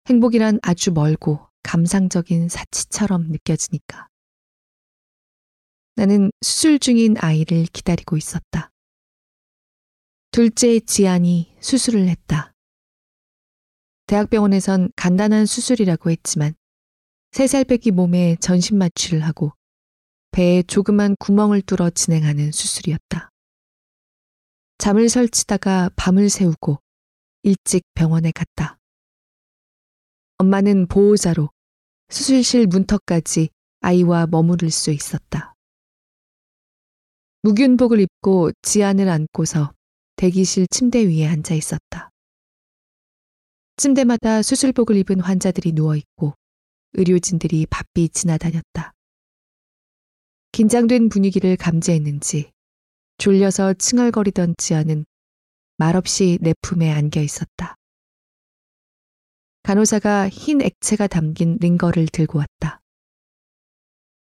행복이란 0.08 0.60
아주 0.62 0.92
멀고 0.92 1.48
감상적인 1.64 2.48
사치처럼 2.48 3.26
느껴지니까. 3.32 4.09
나는 6.00 6.32
수술 6.40 6.78
중인 6.78 7.16
아이를 7.18 7.66
기다리고 7.74 8.16
있었다. 8.16 8.70
둘째 10.30 10.80
지안이 10.80 11.54
수술을 11.60 12.08
했다. 12.08 12.54
대학병원에선 14.06 14.92
간단한 14.96 15.44
수술이라고 15.44 16.10
했지만 16.10 16.54
세 17.32 17.46
살 17.46 17.64
빼기 17.64 17.90
몸에 17.90 18.36
전신 18.40 18.78
마취를 18.78 19.20
하고 19.20 19.52
배에 20.30 20.62
조그만 20.62 21.16
구멍을 21.18 21.60
뚫어 21.60 21.90
진행하는 21.90 22.50
수술이었다. 22.50 23.28
잠을 24.78 25.10
설치다가 25.10 25.90
밤을 25.96 26.30
새우고 26.30 26.78
일찍 27.42 27.82
병원에 27.92 28.30
갔다. 28.30 28.78
엄마는 30.38 30.86
보호자로 30.86 31.50
수술실 32.08 32.68
문턱까지 32.68 33.50
아이와 33.82 34.28
머무를 34.28 34.70
수 34.70 34.90
있었다. 34.92 35.49
무균복을 37.42 38.00
입고 38.00 38.50
지안을 38.60 39.08
안고서 39.08 39.72
대기실 40.16 40.66
침대 40.66 41.06
위에 41.06 41.26
앉아 41.26 41.54
있었다. 41.54 42.10
침대마다 43.78 44.42
수술복을 44.42 44.96
입은 44.98 45.20
환자들이 45.20 45.72
누워 45.72 45.96
있고 45.96 46.34
의료진들이 46.92 47.64
바삐 47.70 48.10
지나다녔다. 48.10 48.92
긴장된 50.52 51.08
분위기를 51.08 51.56
감지했는지 51.56 52.50
졸려서 53.16 53.72
칭얼거리던 53.72 54.56
지아는 54.58 55.06
말없이 55.78 56.36
내 56.42 56.52
품에 56.60 56.90
안겨 56.90 57.22
있었다. 57.22 57.74
간호사가 59.62 60.28
흰 60.28 60.60
액체가 60.60 61.06
담긴 61.06 61.56
링거를 61.58 62.06
들고 62.12 62.38
왔다. 62.38 62.80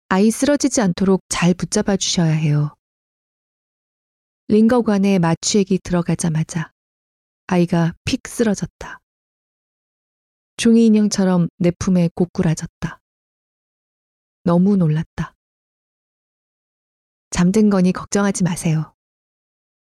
아이 0.08 0.30
쓰러지지 0.30 0.80
않도록 0.82 1.22
잘 1.28 1.52
붙잡아 1.52 1.96
주셔야 1.96 2.30
해요. 2.30 2.76
링거관에 4.48 5.18
마취액이 5.18 5.78
들어가자마자 5.82 6.72
아이가 7.46 7.94
픽 8.04 8.26
쓰러졌다. 8.26 9.00
종이 10.56 10.86
인형처럼 10.86 11.48
내 11.58 11.70
품에 11.78 12.10
고꾸라졌다. 12.14 13.00
너무 14.44 14.76
놀랐다. 14.76 15.34
잠든 17.30 17.70
거니 17.70 17.92
걱정하지 17.92 18.44
마세요. 18.44 18.94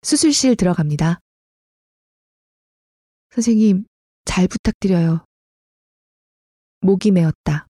수술실 0.03 0.55
들어갑니다. 0.55 1.19
선생님, 3.31 3.85
잘 4.25 4.47
부탁드려요. 4.47 5.25
목이 6.81 7.11
메었다. 7.11 7.67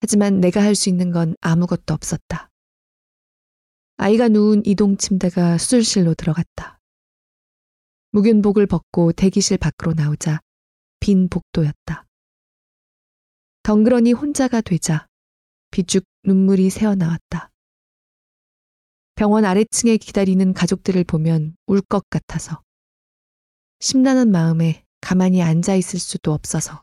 하지만 0.00 0.40
내가 0.40 0.62
할 0.62 0.74
수 0.74 0.88
있는 0.88 1.10
건 1.10 1.34
아무것도 1.40 1.92
없었다. 1.94 2.49
아이가 4.02 4.28
누운 4.28 4.62
이동 4.64 4.96
침대가 4.96 5.58
수술실로 5.58 6.14
들어갔다. 6.14 6.78
무균복을 8.12 8.66
벗고 8.66 9.12
대기실 9.12 9.58
밖으로 9.58 9.92
나오자 9.92 10.40
빈 11.00 11.28
복도였다. 11.28 12.06
덩그러니 13.62 14.14
혼자가 14.14 14.62
되자 14.62 15.06
비죽 15.70 16.04
눈물이 16.24 16.70
새어나왔다. 16.70 17.50
병원 19.16 19.44
아래층에 19.44 19.98
기다리는 19.98 20.54
가족들을 20.54 21.04
보면 21.04 21.54
울 21.66 21.82
것 21.82 22.08
같아서 22.08 22.62
심란한 23.80 24.30
마음에 24.30 24.82
가만히 25.02 25.42
앉아 25.42 25.74
있을 25.74 25.98
수도 25.98 26.32
없어서 26.32 26.82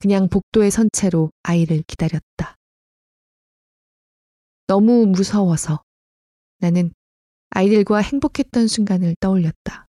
그냥 0.00 0.28
복도에 0.28 0.70
선 0.70 0.88
채로 0.92 1.30
아이를 1.44 1.84
기다렸다. 1.86 2.57
너무 4.68 5.06
무서워서 5.06 5.82
나는 6.58 6.92
아이들과 7.48 8.02
행복했던 8.02 8.68
순간을 8.68 9.16
떠올렸다. 9.18 9.86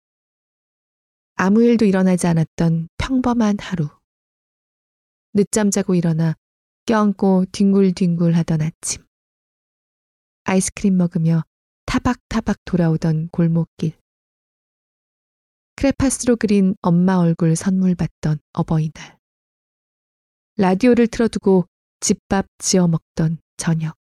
아무 1.35 1.61
일도 1.61 1.85
일어나지 1.85 2.25
않았던 2.25 2.89
평범한 2.97 3.57
하루. 3.59 3.87
늦잠 5.35 5.69
자고 5.69 5.93
일어나 5.93 6.33
껴안고 6.87 7.45
뒹굴뒹굴 7.51 8.33
하던 8.33 8.63
아침. 8.63 9.05
아이스크림 10.45 10.97
먹으며 10.97 11.43
타박타박 11.85 12.57
돌아오던 12.65 13.29
골목길. 13.29 13.95
크레파스로 15.75 16.35
그린 16.35 16.75
엄마 16.81 17.17
얼굴 17.17 17.55
선물 17.55 17.93
받던 17.93 18.39
어버이날. 18.53 19.19
라디오를 20.57 21.05
틀어두고 21.05 21.67
집밥 21.99 22.47
지어 22.57 22.87
먹던 22.87 23.37
저녁. 23.57 24.02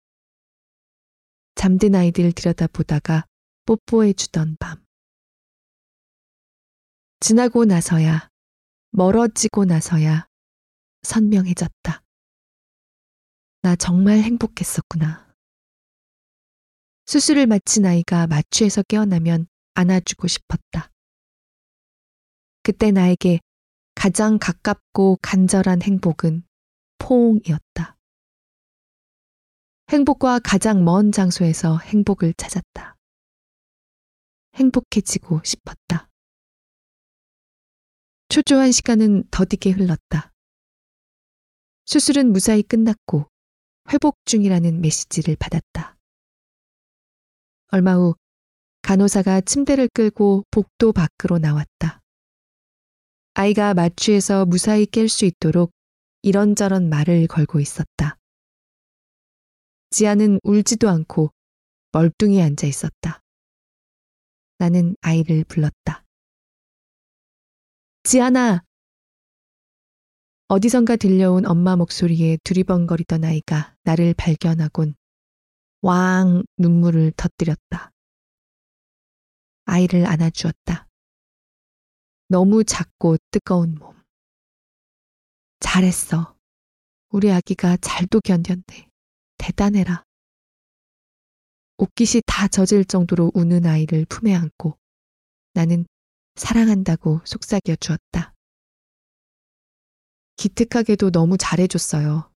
잠든 1.56 1.96
아이들 1.96 2.32
들여다보다가 2.32 3.26
뽀뽀해주던 3.66 4.58
밤. 4.60 4.84
지나고 7.20 7.66
나서야, 7.66 8.30
멀어지고 8.92 9.66
나서야 9.66 10.28
선명해졌다. 11.04 12.04
나 13.62 13.76
정말 13.78 14.20
행복했었구나. 14.20 15.34
수술을 17.06 17.48
마친 17.48 17.86
아이가 17.86 18.28
마취에서 18.28 18.84
깨어나면 18.84 19.48
안아주고 19.76 20.28
싶었다. 20.28 20.92
그때 22.62 22.92
나에게 22.92 23.40
가장 23.96 24.38
가깝고 24.38 25.20
간절한 25.22 25.82
행복은 25.82 26.44
포옹이었다. 26.98 27.93
행복과 29.94 30.40
가장 30.40 30.84
먼 30.84 31.12
장소에서 31.12 31.78
행복을 31.78 32.34
찾았다. 32.34 32.98
행복해지고 34.56 35.42
싶었다. 35.44 36.10
초조한 38.28 38.72
시간은 38.72 39.26
더디게 39.30 39.70
흘렀다. 39.70 40.34
수술은 41.86 42.34
무사히 42.34 42.64
끝났고 42.64 43.28
회복 43.92 44.18
중이라는 44.26 44.82
메시지를 44.82 45.36
받았다. 45.36 45.96
얼마 47.68 47.94
후 47.94 48.16
간호사가 48.82 49.42
침대를 49.42 49.90
끌고 49.94 50.44
복도 50.50 50.92
밖으로 50.92 51.38
나왔다. 51.38 52.02
아이가 53.36 53.76
마취해서 53.76 54.48
무사히 54.48 54.88
깰 54.88 55.08
수 55.08 55.26
있도록 55.26 55.72
이런저런 56.24 56.90
말을 56.90 57.28
걸고 57.28 57.60
있었다. 57.60 58.18
지아는 59.94 60.40
울지도 60.42 60.90
않고 60.90 61.32
멀뚱히 61.92 62.42
앉아 62.42 62.66
있었다. 62.66 63.22
나는 64.58 64.96
아이를 65.02 65.44
불렀다. 65.44 66.04
지아나! 68.02 68.64
어디선가 70.48 70.96
들려온 70.96 71.46
엄마 71.46 71.76
목소리에 71.76 72.40
두리번거리던 72.44 73.24
아이가 73.24 73.76
나를 73.84 74.16
발견하곤 74.16 74.96
왕 75.84 76.44
눈물을 76.58 77.12
터뜨렸다. 77.16 77.92
아이를 79.66 80.08
안아주었다. 80.08 80.88
너무 82.30 82.64
작고 82.64 83.18
뜨거운 83.30 83.76
몸. 83.76 83.96
잘했어. 85.60 86.36
우리 87.10 87.32
아기가 87.32 87.78
잘도 87.78 88.22
견뎠네. 88.22 88.93
대단해라. 89.44 90.06
옷깃이 91.78 92.22
다 92.26 92.48
젖을 92.48 92.86
정도로 92.86 93.30
우는 93.34 93.66
아이를 93.66 94.06
품에 94.06 94.34
안고 94.34 94.78
나는 95.54 95.86
사랑한다고 96.36 97.20
속삭여 97.26 97.76
주었다. 97.82 98.34
기특하게도 100.38 101.12
너무 101.12 101.38
잘해줬어요. 101.38 102.32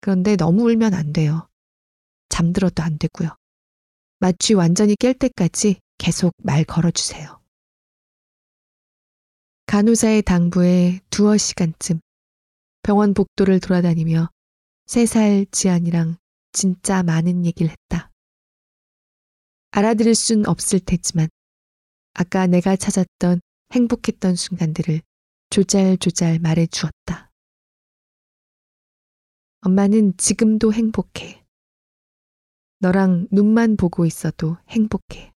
그런데 0.00 0.36
너무 0.36 0.62
울면 0.70 0.94
안 0.94 1.12
돼요. 1.12 1.50
잠들어도 2.30 2.82
안 2.82 2.96
되고요. 2.96 3.36
마취 4.18 4.54
완전히 4.54 4.94
깰 4.94 5.18
때까지 5.18 5.80
계속 5.98 6.32
말 6.38 6.64
걸어주세요. 6.64 7.42
간호사의 9.66 10.22
당부에 10.22 11.00
두어 11.10 11.36
시간쯤 11.36 12.00
병원 12.82 13.12
복도를 13.12 13.60
돌아다니며 13.60 14.30
세 14.86 15.04
살 15.04 15.46
지안이랑 15.50 16.16
진짜 16.52 17.02
많은 17.02 17.44
얘기를 17.44 17.70
했다. 17.70 18.12
알아들을 19.72 20.14
순 20.14 20.46
없을 20.46 20.78
테지만 20.80 21.28
아까 22.14 22.46
내가 22.46 22.76
찾았던 22.76 23.40
행복했던 23.72 24.36
순간들을 24.36 25.02
조잘조잘 25.50 26.38
말해 26.38 26.66
주었다. 26.66 27.30
엄마는 29.62 30.16
지금도 30.16 30.72
행복해. 30.72 31.44
너랑 32.78 33.26
눈만 33.32 33.76
보고 33.76 34.06
있어도 34.06 34.56
행복해. 34.68 35.32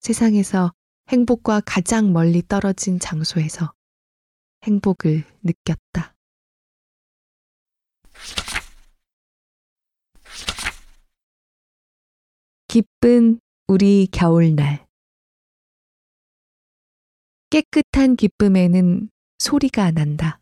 세상에서 0.00 0.72
행복과 1.08 1.60
가장 1.66 2.12
멀리 2.12 2.42
떨어진 2.48 2.98
장소에서 2.98 3.74
행복을 4.64 5.24
느꼈다. 5.42 6.11
기쁜 12.72 13.38
우리 13.66 14.08
겨울날. 14.10 14.86
깨끗한 17.50 18.16
기쁨에는 18.16 19.10
소리가 19.38 19.90
난다. 19.90 20.40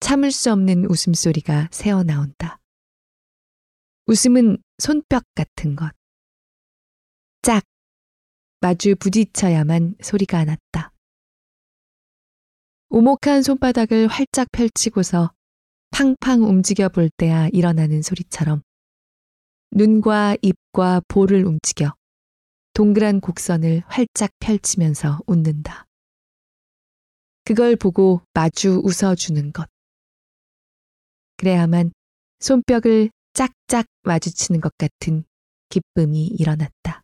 참을 0.00 0.32
수 0.32 0.50
없는 0.50 0.86
웃음소리가 0.86 1.68
새어나온다. 1.70 2.58
웃음은 4.06 4.60
손뼉 4.78 5.22
같은 5.36 5.76
것. 5.76 5.92
짝! 7.42 7.62
마주 8.60 8.96
부딪혀야만 8.96 9.94
소리가 10.02 10.44
났다. 10.44 10.92
오목한 12.88 13.44
손바닥을 13.44 14.08
활짝 14.08 14.48
펼치고서 14.50 15.32
팡팡 15.92 16.42
움직여 16.42 16.88
볼 16.88 17.10
때야 17.16 17.46
일어나는 17.52 18.02
소리처럼 18.02 18.62
눈과 19.72 20.36
입과 20.42 21.00
볼을 21.06 21.44
움직여 21.44 21.94
동그란 22.74 23.20
곡선을 23.20 23.82
활짝 23.86 24.30
펼치면서 24.40 25.20
웃는다. 25.26 25.86
그걸 27.44 27.76
보고 27.76 28.22
마주 28.32 28.80
웃어주는 28.84 29.52
것. 29.52 29.68
그래야만 31.36 31.92
손뼉을 32.40 33.10
짝짝 33.32 33.86
마주치는 34.02 34.60
것 34.60 34.72
같은 34.76 35.24
기쁨이 35.68 36.26
일어났다. 36.26 37.02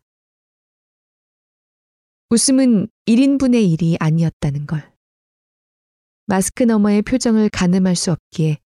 웃음은 2.29 2.87
1인분의 3.05 3.71
일이 3.71 3.95
아니었다는 3.99 4.65
걸. 4.67 4.93
마스크 6.25 6.63
너머의 6.63 7.03
표정을 7.03 7.49
가늠할 7.49 7.95
수 7.95 8.11
없기에 8.11 8.57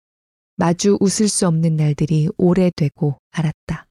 마주 0.57 0.96
웃을 1.01 1.28
수 1.28 1.46
없는 1.46 1.76
날들이 1.76 2.28
오래되고 2.38 3.18
알았다. 3.30 3.89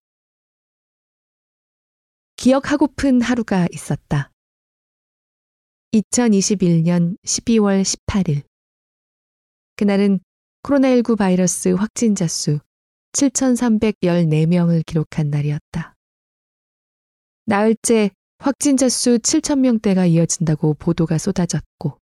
기억하고픈 2.39 3.21
하루가 3.21 3.67
있었다. 3.73 4.31
2021년 5.93 7.17
12월 7.25 7.83
18일. 7.83 8.43
그날은 9.75 10.21
코로나19 10.63 11.17
바이러스 11.17 11.67
확진자 11.67 12.29
수 12.29 12.61
7,314명을 13.11 14.85
기록한 14.85 15.29
날이었다. 15.29 15.95
나흘째 17.43 18.11
확진자 18.37 18.87
수 18.87 19.17
7,000명대가 19.17 20.09
이어진다고 20.09 20.75
보도가 20.75 21.17
쏟아졌고, 21.17 21.99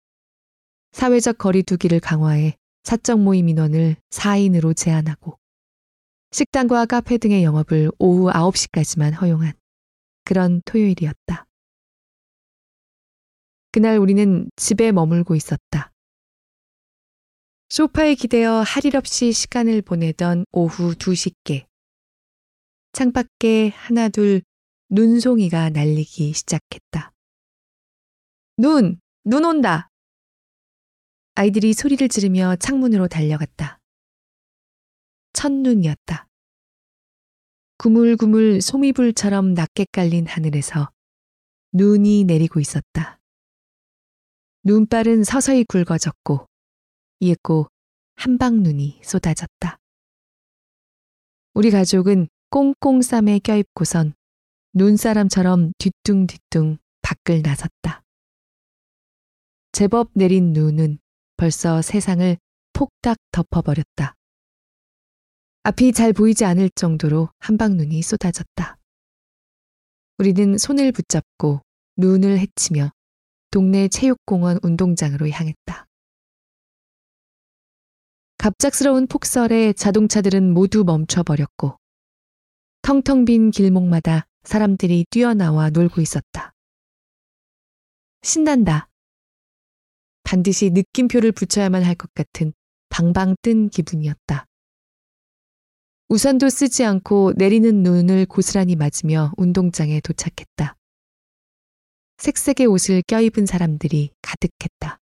사회적 0.90 1.38
거리두기를 1.38 2.00
강화해 2.00 2.56
사적 2.82 3.20
모임 3.20 3.48
인원을 3.48 3.94
4인으로 4.10 4.76
제한하고, 4.76 5.38
식당과 6.32 6.86
카페 6.86 7.18
등의 7.18 7.44
영업을 7.44 7.92
오후 8.00 8.32
9시까지만 8.32 9.20
허용한 9.20 9.52
그런 10.24 10.62
토요일이었다. 10.64 11.46
그날 13.72 13.98
우리는 13.98 14.48
집에 14.56 14.92
머물고 14.92 15.34
있었다. 15.34 15.92
소파에 17.68 18.14
기대어 18.14 18.60
할 18.62 18.84
일 18.84 18.96
없이 18.96 19.32
시간을 19.32 19.82
보내던 19.82 20.44
오후 20.52 20.94
2시께 20.94 21.66
창밖에 22.92 23.70
하나 23.70 24.08
둘 24.08 24.42
눈송이가 24.90 25.70
날리기 25.70 26.32
시작했다. 26.34 27.10
눈! 28.58 29.00
눈 29.24 29.44
온다! 29.44 29.88
아이들이 31.34 31.72
소리를 31.72 32.06
지르며 32.08 32.54
창문으로 32.56 33.08
달려갔다. 33.08 33.80
첫눈이었다. 35.32 36.28
구물구물 37.76 38.60
소미불처럼 38.60 39.54
낮게 39.54 39.86
깔린 39.90 40.26
하늘에서 40.26 40.90
눈이 41.72 42.24
내리고 42.24 42.60
있었다. 42.60 43.18
눈발은 44.62 45.24
서서히 45.24 45.64
굵어졌고 45.64 46.46
이윽고 47.20 47.68
한방눈이 48.16 49.00
쏟아졌다. 49.02 49.78
우리 51.54 51.70
가족은 51.70 52.28
꽁꽁 52.50 53.02
쌈에 53.02 53.40
껴입고선 53.40 54.14
눈사람처럼 54.72 55.72
뒤뚱뒤뚱 55.78 56.78
밖을 57.02 57.42
나섰다. 57.42 58.02
제법 59.72 60.10
내린 60.14 60.52
눈은 60.52 60.98
벌써 61.36 61.82
세상을 61.82 62.36
폭닥 62.72 63.18
덮어버렸다. 63.32 64.14
앞이 65.66 65.92
잘 65.92 66.12
보이지 66.12 66.44
않을 66.44 66.68
정도로 66.74 67.30
한방눈이 67.38 68.02
쏟아졌다. 68.02 68.76
우리는 70.18 70.58
손을 70.58 70.92
붙잡고 70.92 71.62
눈을 71.96 72.38
헤치며 72.38 72.92
동네 73.50 73.88
체육공원 73.88 74.58
운동장으로 74.62 75.26
향했다. 75.30 75.86
갑작스러운 78.36 79.06
폭설에 79.06 79.72
자동차들은 79.72 80.52
모두 80.52 80.84
멈춰버렸고 80.84 81.78
텅텅 82.82 83.24
빈 83.24 83.50
길목마다 83.50 84.26
사람들이 84.42 85.06
뛰어나와 85.08 85.70
놀고 85.70 86.02
있었다. 86.02 86.52
신난다. 88.20 88.90
반드시 90.24 90.68
느낌표를 90.68 91.32
붙여야만 91.32 91.82
할 91.84 91.94
것 91.94 92.12
같은 92.12 92.52
방방 92.90 93.36
뜬 93.40 93.70
기분이었다. 93.70 94.46
우산도 96.08 96.48
쓰지 96.50 96.84
않고 96.84 97.32
내리는 97.36 97.82
눈을 97.82 98.26
고스란히 98.26 98.76
맞으며 98.76 99.32
운동장에 99.36 100.00
도착했다. 100.00 100.76
색색의 102.18 102.66
옷을 102.66 103.02
껴입은 103.06 103.46
사람들이 103.46 104.10
가득했다. 104.22 104.98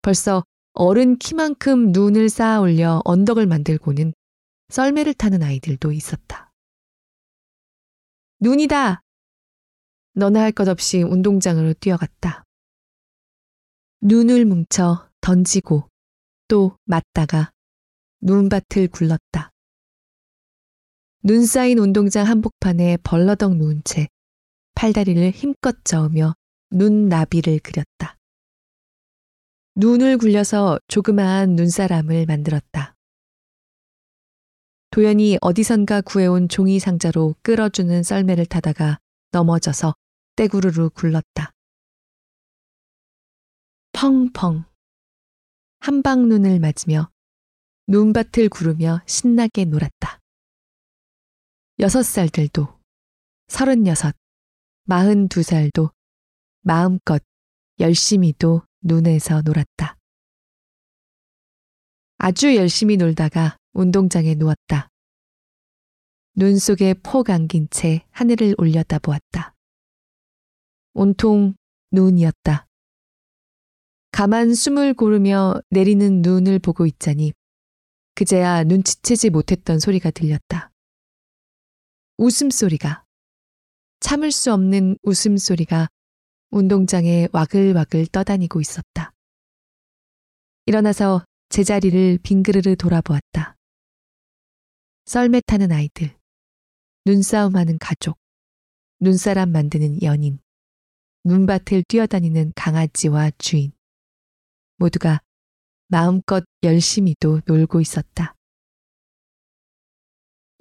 벌써 0.00 0.44
어른 0.72 1.18
키만큼 1.18 1.92
눈을 1.92 2.28
쌓아 2.28 2.60
올려 2.60 3.02
언덕을 3.04 3.46
만들고는 3.46 4.14
썰매를 4.70 5.14
타는 5.14 5.42
아이들도 5.42 5.92
있었다. 5.92 6.50
눈이다! 8.40 9.02
너나 10.14 10.40
할 10.42 10.52
것 10.52 10.68
없이 10.68 11.02
운동장으로 11.02 11.74
뛰어갔다. 11.74 12.44
눈을 14.00 14.44
뭉쳐 14.44 15.08
던지고 15.20 15.88
또 16.48 16.76
맞다가 16.84 17.52
눈밭을 18.20 18.88
굴렀다. 18.88 19.51
눈 21.24 21.46
쌓인 21.46 21.78
운동장 21.78 22.26
한복판에 22.26 22.96
벌러덩 23.04 23.56
누운 23.56 23.82
채 23.84 24.08
팔다리를 24.74 25.30
힘껏 25.30 25.84
저으며 25.84 26.34
눈나비를 26.72 27.60
그렸다. 27.60 28.16
눈을 29.76 30.18
굴려서 30.18 30.80
조그마한 30.88 31.50
눈사람을 31.54 32.26
만들었다. 32.26 32.96
도연이 34.90 35.38
어디선가 35.40 36.00
구해온 36.00 36.48
종이 36.48 36.80
상자로 36.80 37.36
끌어주는 37.42 38.02
썰매를 38.02 38.46
타다가 38.46 38.98
넘어져서 39.30 39.94
떼구르르 40.34 40.90
굴렀다. 40.90 41.52
펑펑. 43.92 44.64
한방 45.78 46.28
눈을 46.28 46.58
맞으며 46.58 47.10
눈밭을 47.86 48.48
구르며 48.48 49.02
신나게 49.06 49.66
놀았다. 49.66 50.21
여섯 51.82 52.04
살들도, 52.04 52.68
서른여섯, 53.48 54.14
마흔두 54.84 55.42
살도 55.42 55.90
마음껏 56.60 57.20
열심히도 57.80 58.62
눈에서 58.82 59.42
놀았다. 59.42 59.98
아주 62.18 62.54
열심히 62.54 62.96
놀다가 62.96 63.56
운동장에 63.72 64.36
누웠다. 64.36 64.90
눈 66.36 66.56
속에 66.56 66.94
폭 67.02 67.30
안긴 67.30 67.66
채 67.68 68.06
하늘을 68.12 68.54
올려다 68.58 69.00
보았다. 69.00 69.52
온통 70.94 71.56
눈이었다. 71.90 72.68
가만 74.12 74.54
숨을 74.54 74.94
고르며 74.94 75.60
내리는 75.70 76.22
눈을 76.22 76.60
보고 76.60 76.86
있자니 76.86 77.32
그제야 78.14 78.62
눈치채지 78.62 79.30
못했던 79.30 79.80
소리가 79.80 80.12
들렸다. 80.12 80.71
웃음소리가, 82.18 83.04
참을 84.00 84.32
수 84.32 84.52
없는 84.52 84.96
웃음소리가 85.02 85.88
운동장에 86.50 87.28
와글와글 87.32 88.06
떠다니고 88.08 88.60
있었다. 88.60 89.12
일어나서 90.66 91.24
제자리를 91.48 92.18
빙그르르 92.22 92.76
돌아보았다. 92.76 93.56
썰매 95.06 95.40
타는 95.46 95.72
아이들, 95.72 96.16
눈싸움하는 97.04 97.78
가족, 97.78 98.18
눈사람 99.00 99.50
만드는 99.50 100.02
연인, 100.02 100.38
눈밭을 101.24 101.84
뛰어다니는 101.88 102.52
강아지와 102.54 103.30
주인. 103.38 103.72
모두가 104.76 105.20
마음껏 105.88 106.44
열심히도 106.62 107.42
놀고 107.46 107.80
있었다. 107.80 108.34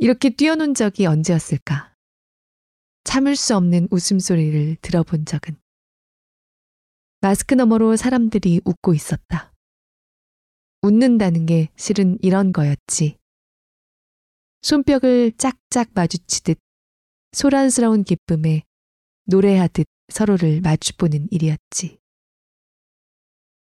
이렇게 0.03 0.31
뛰어논 0.31 0.73
적이 0.73 1.05
언제였을까? 1.05 1.95
참을 3.03 3.35
수 3.35 3.55
없는 3.55 3.87
웃음소리를 3.91 4.77
들어본 4.81 5.25
적은 5.25 5.55
마스크 7.19 7.53
너머로 7.53 7.95
사람들이 7.97 8.61
웃고 8.65 8.95
있었다. 8.95 9.53
웃는다는 10.81 11.45
게 11.45 11.69
실은 11.75 12.17
이런 12.23 12.51
거였지. 12.51 13.19
손뼉을 14.63 15.33
짝짝 15.37 15.91
마주치듯 15.93 16.57
소란스러운 17.33 18.03
기쁨에 18.03 18.63
노래하듯 19.25 19.85
서로를 20.09 20.61
마주보는 20.61 21.27
일이었지. 21.29 21.99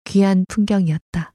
귀한 0.03 0.45
풍경이었다. 0.47 1.33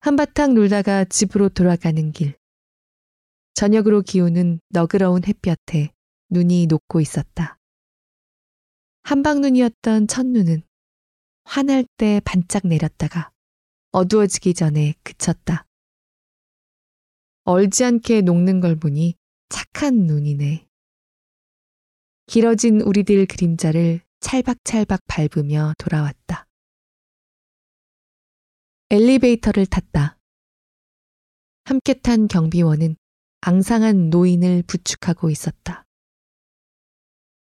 한바탕 0.00 0.54
놀다가 0.54 1.04
집으로 1.04 1.50
돌아가는 1.50 2.10
길. 2.10 2.42
저녁으로 3.54 4.02
기우는 4.02 4.60
너그러운 4.68 5.24
햇볕에 5.24 5.92
눈이 6.30 6.66
녹고 6.66 7.00
있었다. 7.00 7.58
한방눈이었던 9.04 10.08
첫눈은 10.08 10.62
환할 11.44 11.86
때 11.96 12.20
반짝 12.24 12.66
내렸다가 12.66 13.30
어두워지기 13.92 14.54
전에 14.54 14.94
그쳤다. 15.04 15.66
얼지 17.44 17.84
않게 17.84 18.22
녹는 18.22 18.60
걸 18.60 18.74
보니 18.74 19.14
착한 19.50 20.06
눈이네. 20.06 20.66
길어진 22.26 22.80
우리들 22.80 23.26
그림자를 23.26 24.00
찰박찰박 24.20 25.00
밟으며 25.06 25.74
돌아왔다. 25.78 26.48
엘리베이터를 28.90 29.66
탔다. 29.66 30.18
함께 31.66 31.94
탄 31.94 32.26
경비원은 32.26 32.96
앙상한 33.46 34.08
노인을 34.08 34.62
부축하고 34.66 35.28
있었다. 35.28 35.84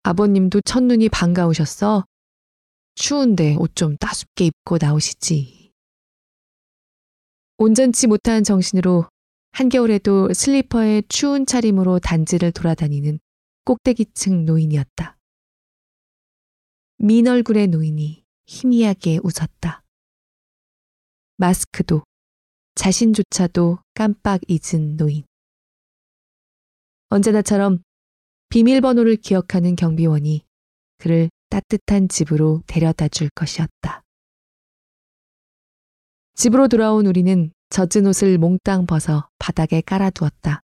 아버님도 0.03 0.61
첫눈이 0.61 1.09
반가우셨어? 1.09 2.05
추운데 2.95 3.57
옷 3.59 3.75
좀 3.75 3.97
따숩게 3.97 4.45
입고 4.45 4.77
나오시지. 4.79 5.73
온전치 7.57 8.07
못한 8.07 8.45
정신으로 8.45 9.09
한겨울에도 9.53 10.35
슬리퍼에 10.35 11.05
추운 11.09 11.47
차림으로 11.47 12.01
단지를 12.01 12.53
돌아다니는 12.53 13.19
꼭대기층 13.65 14.45
노인이었다. 14.45 15.17
민 16.99 17.29
얼굴의 17.29 17.69
노인이 17.69 18.27
희미하게 18.45 19.21
웃었다. 19.23 19.83
마스크도 21.39 22.03
자신조차도 22.75 23.79
깜빡 23.95 24.43
잊은 24.49 24.99
노인. 24.99 25.25
언제나처럼 27.11 27.83
비밀번호를 28.51 29.17
기억하는 29.17 29.77
경비원이 29.77 30.45
그를 30.99 31.31
따뜻한 31.49 32.09
집으로 32.09 32.63
데려다 32.67 33.09
줄 33.09 33.31
것이었다. 33.31 34.03
집으로 36.35 36.69
돌아온 36.69 37.07
우리는 37.07 37.51
젖은 37.71 38.07
옷을 38.07 38.39
몽땅 38.39 38.87
벗어 38.87 39.29
바닥에 39.39 39.81
깔아두었다. 39.81 40.61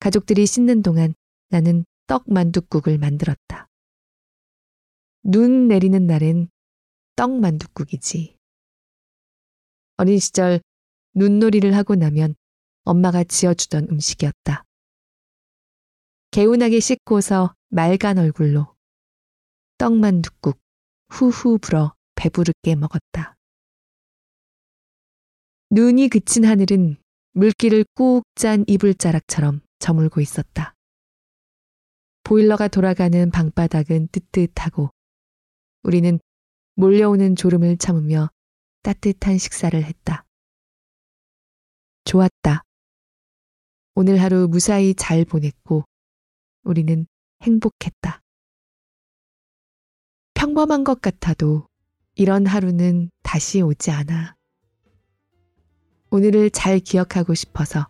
가족들이 0.00 0.46
씻는 0.46 0.82
동안 0.82 1.14
나는 1.48 1.84
떡 2.06 2.24
만둣국을 2.26 2.98
만들었다. 2.98 3.68
눈 5.22 5.68
내리는 5.68 6.06
날엔 6.06 6.48
떡 7.16 7.32
만둣국이지. 7.32 8.36
어린 9.96 10.18
시절 10.18 10.60
눈놀이를 11.14 11.74
하고 11.76 11.94
나면 11.94 12.34
엄마가 12.84 13.24
지어주던 13.24 13.88
음식이었다. 13.90 14.64
개운하게 16.30 16.78
씻고서 16.78 17.54
맑은 17.70 18.18
얼굴로 18.18 18.76
떡만둣국 19.78 20.60
후후 21.08 21.58
불어 21.58 21.94
배부르게 22.14 22.76
먹었다. 22.76 23.36
눈이 25.70 26.08
그친 26.08 26.44
하늘은 26.44 26.96
물기를 27.32 27.84
꾹 27.94 28.22
짠 28.36 28.64
이불자락처럼 28.68 29.60
저물고 29.80 30.20
있었다. 30.20 30.76
보일러가 32.22 32.68
돌아가는 32.68 33.30
방바닥은 33.30 34.08
뜨뜻하고 34.12 34.90
우리는 35.82 36.20
몰려오는 36.76 37.34
졸음을 37.34 37.76
참으며 37.76 38.30
따뜻한 38.82 39.36
식사를 39.36 39.82
했다. 39.82 40.24
좋았다. 42.04 42.62
오늘 43.96 44.22
하루 44.22 44.46
무사히 44.48 44.94
잘 44.94 45.24
보냈고 45.24 45.84
우리는 46.62 47.06
행복했다. 47.42 48.22
평범한 50.34 50.84
것 50.84 51.00
같아도 51.00 51.66
이런 52.14 52.46
하루는 52.46 53.10
다시 53.22 53.62
오지 53.62 53.90
않아. 53.90 54.36
오늘을 56.10 56.50
잘 56.50 56.80
기억하고 56.80 57.34
싶어서 57.34 57.88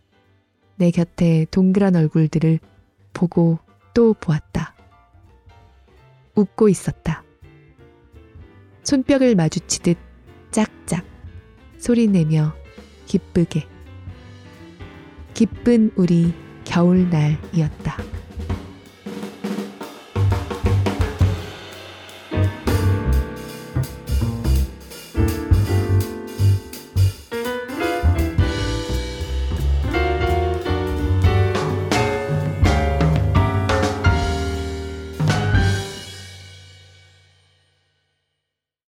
내 0.76 0.90
곁에 0.90 1.46
동그란 1.50 1.96
얼굴들을 1.96 2.58
보고 3.12 3.58
또 3.94 4.14
보았다. 4.14 4.74
웃고 6.34 6.68
있었다. 6.68 7.24
손뼉을 8.84 9.34
마주치듯 9.34 9.98
짝짝 10.50 11.04
소리내며 11.78 12.54
기쁘게. 13.06 13.66
기쁜 15.34 15.92
우리 15.96 16.32
겨울날이었다. 16.64 17.96